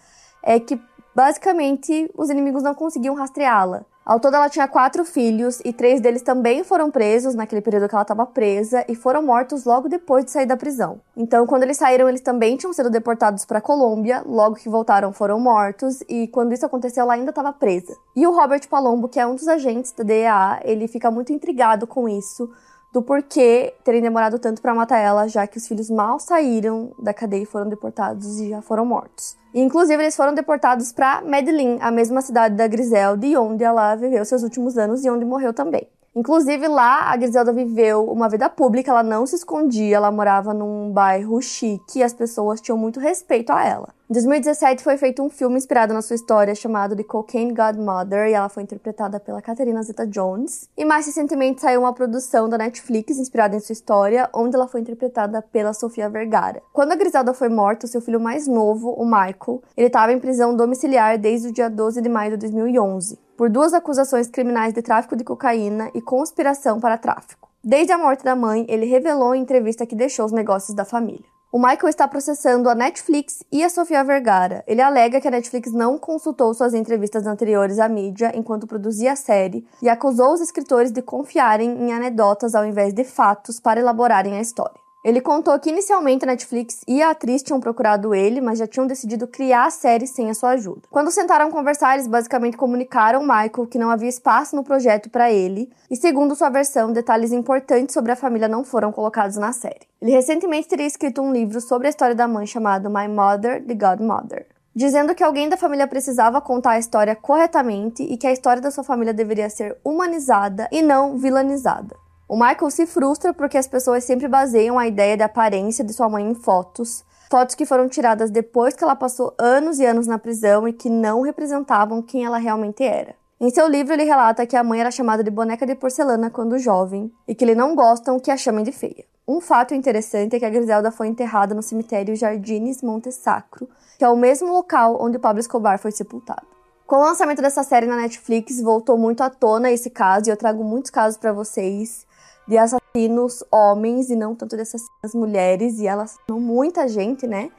é 0.44 0.60
que 0.60 0.80
basicamente 1.16 2.12
os 2.18 2.30
inimigos 2.30 2.62
não 2.62 2.76
conseguiam 2.76 3.16
rastreá-la. 3.16 3.86
Ao 4.06 4.20
todo, 4.20 4.36
ela 4.36 4.48
tinha 4.48 4.68
quatro 4.68 5.04
filhos 5.04 5.60
e 5.66 5.74
três 5.74 6.00
deles 6.00 6.22
também 6.22 6.64
foram 6.64 6.92
presos 6.92 7.34
naquele 7.34 7.60
período 7.60 7.90
que 7.90 7.96
ela 7.96 8.04
estava 8.04 8.24
presa 8.24 8.86
e 8.88 8.94
foram 8.94 9.24
mortos 9.24 9.66
logo 9.66 9.90
depois 9.90 10.24
de 10.24 10.30
sair 10.30 10.46
da 10.46 10.56
prisão. 10.56 11.02
Então, 11.18 11.48
quando 11.48 11.64
eles 11.64 11.78
saíram, 11.78 12.08
eles 12.08 12.22
também 12.22 12.56
tinham 12.56 12.72
sido 12.72 12.92
deportados 12.92 13.46
para 13.46 13.60
Colômbia. 13.60 14.22
Logo 14.24 14.58
que 14.58 14.70
voltaram, 14.70 15.12
foram 15.12 15.40
mortos 15.40 16.02
e 16.08 16.28
quando 16.28 16.54
isso 16.54 16.64
aconteceu, 16.64 17.02
ela 17.02 17.16
ainda 17.16 17.32
estava 17.32 17.52
presa. 17.52 17.98
E 18.16 18.28
o 18.28 18.32
Robert 18.32 18.70
Palombo, 18.70 19.10
que 19.10 19.20
é 19.20 19.26
um 19.26 19.34
dos 19.34 19.48
agentes 19.48 19.92
da 19.92 20.04
DEA, 20.04 20.60
ele 20.64 20.88
fica 20.88 21.10
muito 21.10 21.34
intrigado 21.34 21.88
com 21.88 22.08
isso 22.08 22.48
do 22.94 23.02
porquê 23.02 23.74
terem 23.84 24.02
demorado 24.04 24.38
tanto 24.38 24.62
para 24.62 24.74
matar 24.76 25.00
ela, 25.00 25.28
já 25.28 25.48
que 25.48 25.58
os 25.58 25.68
filhos 25.68 25.90
mal 25.90 26.20
saíram 26.20 26.94
da 27.00 27.14
cadeia 27.14 27.42
e 27.42 27.46
foram 27.46 27.68
deportados 27.68 28.40
e 28.40 28.50
já 28.50 28.62
foram 28.62 28.86
mortos. 28.86 29.36
Inclusive, 29.56 30.04
eles 30.04 30.18
foram 30.18 30.34
deportados 30.34 30.92
para 30.92 31.22
Medellín, 31.22 31.78
a 31.80 31.90
mesma 31.90 32.22
cidade 32.22 32.56
da 32.56 32.68
Griselda, 32.68 33.26
e 33.26 33.38
onde 33.38 33.64
ela 33.64 33.96
viveu 33.96 34.26
seus 34.26 34.44
últimos 34.44 34.78
anos 34.78 35.06
e 35.06 35.10
onde 35.10 35.24
morreu 35.24 35.54
também. 35.54 35.88
Inclusive, 36.16 36.66
lá 36.70 37.12
a 37.12 37.18
Griselda 37.18 37.52
viveu 37.52 38.06
uma 38.10 38.30
vida 38.30 38.50
pública, 38.50 38.90
ela 38.90 39.04
não 39.04 39.26
se 39.26 39.36
escondia, 39.36 39.98
ela 39.98 40.10
morava 40.10 40.54
num 40.54 40.90
bairro 40.90 41.42
chique 41.42 42.00
e 42.00 42.04
as 42.04 42.14
pessoas 42.14 42.62
tinham 42.62 42.78
muito 42.78 43.02
respeito 43.02 43.52
a 43.52 43.66
ela. 43.66 43.90
Em 44.10 44.14
2017 44.14 44.84
foi 44.84 44.98
feito 44.98 45.22
um 45.24 45.32
filme 45.32 45.58
inspirado 45.58 45.92
na 45.92 46.02
sua 46.02 46.16
história 46.16 46.54
chamado 46.54 46.96
The 46.96 47.04
Cocaine 47.04 47.52
Godmother 47.52 48.30
e 48.30 48.34
ela 48.34 48.48
foi 48.48 48.64
interpretada 48.64 49.20
pela 49.20 49.42
Catherine 49.42 49.82
Zeta-Jones. 49.84 50.70
E 50.78 50.86
mais 50.86 51.08
recentemente 51.08 51.60
saiu 51.60 51.82
uma 51.82 51.92
produção 51.92 52.48
da 52.48 52.58
Netflix 52.58 53.18
inspirada 53.18 53.56
em 53.56 53.60
sua 53.60 53.74
história, 53.74 54.30
onde 54.32 54.56
ela 54.56 54.68
foi 54.68 54.80
interpretada 54.80 55.42
pela 55.42 55.74
Sofia 55.74 56.08
Vergara. 56.08 56.62
Quando 56.72 56.92
a 56.92 56.96
Griselda 56.96 57.34
foi 57.34 57.50
morta, 57.50 57.88
seu 57.88 58.00
filho 58.00 58.22
mais 58.22 58.48
novo, 58.48 58.92
o 58.92 59.04
Michael, 59.04 59.62
ele 59.76 59.88
estava 59.88 60.14
em 60.14 60.20
prisão 60.20 60.56
domiciliar 60.56 61.18
desde 61.18 61.48
o 61.48 61.52
dia 61.52 61.68
12 61.68 62.00
de 62.00 62.08
maio 62.08 62.32
de 62.32 62.38
2011, 62.38 63.20
por 63.38 63.50
duas 63.50 63.74
acusações 63.74 64.28
criminais 64.28 64.74
de 64.74 64.82
tráfico 64.82 65.16
de 65.16 65.24
cocaína 65.24 65.92
e 65.94 66.02
conspiração 66.02 66.80
para 66.80 66.98
tráfico. 66.98 67.50
Desde 67.64 67.92
a 67.92 67.98
morte 67.98 68.24
da 68.24 68.36
mãe, 68.36 68.66
ele 68.70 68.86
revelou 68.86 69.34
em 69.34 69.42
entrevista 69.42 69.86
que 69.86 69.96
deixou 69.96 70.26
os 70.26 70.32
negócios 70.32 70.76
da 70.76 70.86
família. 70.86 71.26
O 71.52 71.58
Michael 71.58 71.88
está 71.88 72.06
processando 72.06 72.70
a 72.70 72.76
Netflix 72.76 73.42
e 73.50 73.64
a 73.64 73.70
Sofia 73.70 74.04
Vergara. 74.04 74.62
Ele 74.68 74.82
alega 74.82 75.22
que 75.22 75.28
a 75.28 75.32
Netflix 75.32 75.72
não 75.72 75.98
consultou 75.98 76.54
suas 76.54 76.74
entrevistas 76.74 77.26
anteriores 77.26 77.80
à 77.80 77.88
mídia 77.88 78.32
enquanto 78.36 78.68
produzia 78.68 79.14
a 79.14 79.16
série 79.16 79.66
e 79.82 79.88
acusou 79.88 80.34
os 80.34 80.42
escritores 80.42 80.92
de 80.92 81.02
confiarem 81.02 81.72
em 81.72 81.94
anedotas 81.94 82.56
ao 82.56 82.66
invés 82.66 82.94
de 82.94 83.06
fatos 83.06 83.60
para 83.60 83.80
elaborarem 83.80 84.38
a 84.38 84.42
história. 84.42 84.85
Ele 85.06 85.22
contou 85.22 85.60
que 85.60 85.70
inicialmente 85.70 86.26
a 86.26 86.28
Netflix 86.28 86.82
e 86.88 87.00
a 87.00 87.12
atriz 87.12 87.44
tinham 87.44 87.60
procurado 87.60 88.16
ele, 88.16 88.42
mas 88.42 88.58
já 88.58 88.66
tinham 88.66 88.88
decidido 88.88 89.28
criar 89.28 89.68
a 89.68 89.70
série 89.70 90.08
sem 90.08 90.32
a 90.32 90.34
sua 90.34 90.50
ajuda. 90.54 90.82
Quando 90.90 91.12
sentaram 91.12 91.46
a 91.46 91.52
conversar, 91.52 91.94
eles 91.94 92.08
basicamente 92.08 92.58
comunicaram 92.58 93.22
Michael 93.22 93.68
que 93.70 93.78
não 93.78 93.92
havia 93.92 94.10
espaço 94.10 94.56
no 94.56 94.64
projeto 94.64 95.08
para 95.12 95.32
ele, 95.32 95.72
e 95.92 95.96
segundo 95.96 96.36
sua 96.36 96.50
versão, 96.50 96.92
detalhes 96.92 97.32
importantes 97.32 97.94
sobre 97.94 98.14
a 98.14 98.16
família 98.16 98.48
não 98.48 98.64
foram 98.64 98.92
colocados 98.92 99.38
na 99.38 99.54
série. 99.54 99.86
Ele 100.02 100.10
recentemente 100.10 100.68
teria 100.68 100.88
escrito 100.88 101.22
um 101.22 101.32
livro 101.32 101.62
sobre 101.62 101.86
a 101.86 101.92
história 101.92 102.16
da 102.16 102.28
mãe 102.28 102.48
chamado 102.48 102.90
My 102.90 103.08
Mother, 103.08 103.64
the 103.64 103.76
Godmother 103.76 104.48
dizendo 104.78 105.16
que 105.16 105.24
alguém 105.24 105.48
da 105.48 105.56
família 105.56 105.88
precisava 105.88 106.42
contar 106.42 106.72
a 106.72 106.80
história 106.80 107.16
corretamente 107.16 108.04
e 108.04 108.18
que 108.18 108.28
a 108.28 108.34
história 108.34 108.62
da 108.62 108.70
sua 108.70 108.84
família 108.84 109.14
deveria 109.14 109.50
ser 109.50 109.78
humanizada 109.86 110.68
e 110.70 110.82
não 110.82 111.18
vilanizada. 111.18 111.96
O 112.28 112.36
Michael 112.36 112.72
se 112.72 112.88
frustra 112.88 113.34
porque 113.34 113.58
as 113.58 113.68
pessoas 113.68 114.04
sempre 114.04 114.28
baseiam 114.28 114.80
a 114.80 114.88
ideia 114.88 115.16
da 115.16 115.26
aparência 115.26 115.84
de 115.84 115.94
sua 115.94 116.10
mãe 116.10 116.28
em 116.28 116.34
fotos, 116.34 117.06
fotos 117.30 117.54
que 117.54 117.68
foram 117.68 117.88
tiradas 117.88 118.32
depois 118.32 118.74
que 118.74 118.84
ela 118.84 118.96
passou 118.96 119.36
anos 119.38 119.78
e 119.78 119.86
anos 119.86 120.08
na 120.08 120.18
prisão 120.18 120.68
e 120.68 120.74
que 120.74 120.90
não 120.90 121.22
representavam 121.22 122.02
quem 122.02 122.26
ela 122.26 122.40
realmente 122.40 122.84
era. 122.84 123.14
Em 123.40 123.52
seu 123.52 123.68
livro, 123.68 123.94
ele 123.94 124.06
relata 124.06 124.46
que 124.48 124.56
a 124.56 124.64
mãe 124.64 124.80
era 124.80 124.90
chamada 124.90 125.24
de 125.24 125.30
boneca 125.30 125.68
de 125.68 125.76
porcelana 125.76 126.32
quando 126.32 126.58
jovem 126.58 127.12
e 127.28 127.36
que 127.36 127.46
ele 127.46 127.54
não 127.54 127.76
gostam 127.76 128.20
que 128.20 128.32
a 128.32 128.38
chamem 128.38 128.64
de 128.64 128.72
feia. 128.72 129.06
Um 129.28 129.40
fato 129.40 129.76
interessante 129.76 130.36
é 130.36 130.40
que 130.40 130.46
a 130.46 130.50
Griselda 130.50 130.90
foi 130.90 131.08
enterrada 131.08 131.54
no 131.54 131.62
cemitério 131.62 132.16
Jardines 132.16 132.82
Monte 132.82 133.12
Sacro, 133.12 133.70
que 134.00 134.06
é 134.06 134.10
o 134.10 134.16
mesmo 134.16 134.52
local 134.52 134.98
onde 135.00 135.20
Pablo 135.20 135.40
Escobar 135.42 135.78
foi 135.78 135.92
sepultado. 135.92 136.48
Com 136.88 136.98
o 136.98 137.04
lançamento 137.04 137.42
dessa 137.42 137.64
série 137.64 137.88
na 137.88 137.98
Netflix, 137.98 138.62
voltou 138.62 138.98
muito 138.98 139.22
à 139.22 139.30
tona 139.30 139.72
esse 139.72 139.90
caso 139.90 140.30
e 140.30 140.32
eu 140.32 140.38
trago 140.38 140.64
muitos 140.64 140.90
casos 140.90 141.18
para 141.18 141.34
vocês 141.34 142.06
de 142.48 142.58
assassinos 142.58 143.44
homens 143.52 144.10
e 144.10 144.16
não 144.16 144.36
tanto 144.36 144.56
de 144.56 144.62
assassinas 144.62 145.14
mulheres, 145.14 145.80
e 145.80 145.88
elas 145.88 146.18
são 146.28 146.40
muita 146.40 146.88
gente, 146.88 147.28
né? 147.28 147.52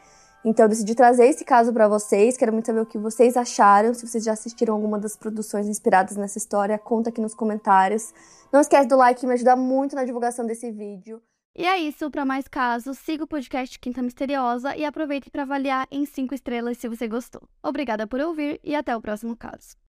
Então 0.45 0.67
eu 0.67 0.69
decidi 0.69 0.95
trazer 0.95 1.27
esse 1.27 1.45
caso 1.45 1.73
para 1.73 1.89
vocês. 1.89 2.37
Quero 2.37 2.53
muito 2.53 2.67
saber 2.67 2.81
o 2.81 2.87
que 2.87 2.97
vocês 2.97 3.37
acharam. 3.37 3.93
Se 3.93 4.07
vocês 4.07 4.23
já 4.23 4.33
assistiram 4.33 4.75
alguma 4.75 4.97
das 4.97 5.17
produções 5.17 5.67
inspiradas 5.67 6.17
nessa 6.17 6.39
história, 6.39 6.79
conta 6.79 7.11
aqui 7.11 7.21
nos 7.21 7.35
comentários. 7.35 8.15
Não 8.53 8.61
esquece 8.61 8.87
do 8.87 8.97
like, 8.97 9.27
me 9.27 9.33
ajuda 9.33 9.57
muito 9.57 9.97
na 9.97 10.05
divulgação 10.05 10.47
desse 10.47 10.71
vídeo. 10.71 11.21
E 11.59 11.65
é 11.65 11.79
isso, 11.79 12.11
para 12.11 12.25
mais 12.25 12.47
casos, 12.47 12.99
siga 12.99 13.25
o 13.25 13.27
podcast 13.27 13.79
Quinta 13.81 14.03
Misteriosa 14.03 14.77
e 14.77 14.85
aproveite 14.85 15.31
para 15.31 15.43
avaliar 15.43 15.89
em 15.91 16.05
5 16.05 16.35
estrelas 16.35 16.79
se 16.79 16.89
você 16.89 17.09
gostou. 17.09 17.43
Obrigada 17.63 18.07
por 18.07 18.21
ouvir 18.21 18.61
e 18.63 18.75
até 18.75 18.95
o 18.95 19.01
próximo 19.01 19.35
caso. 19.35 19.77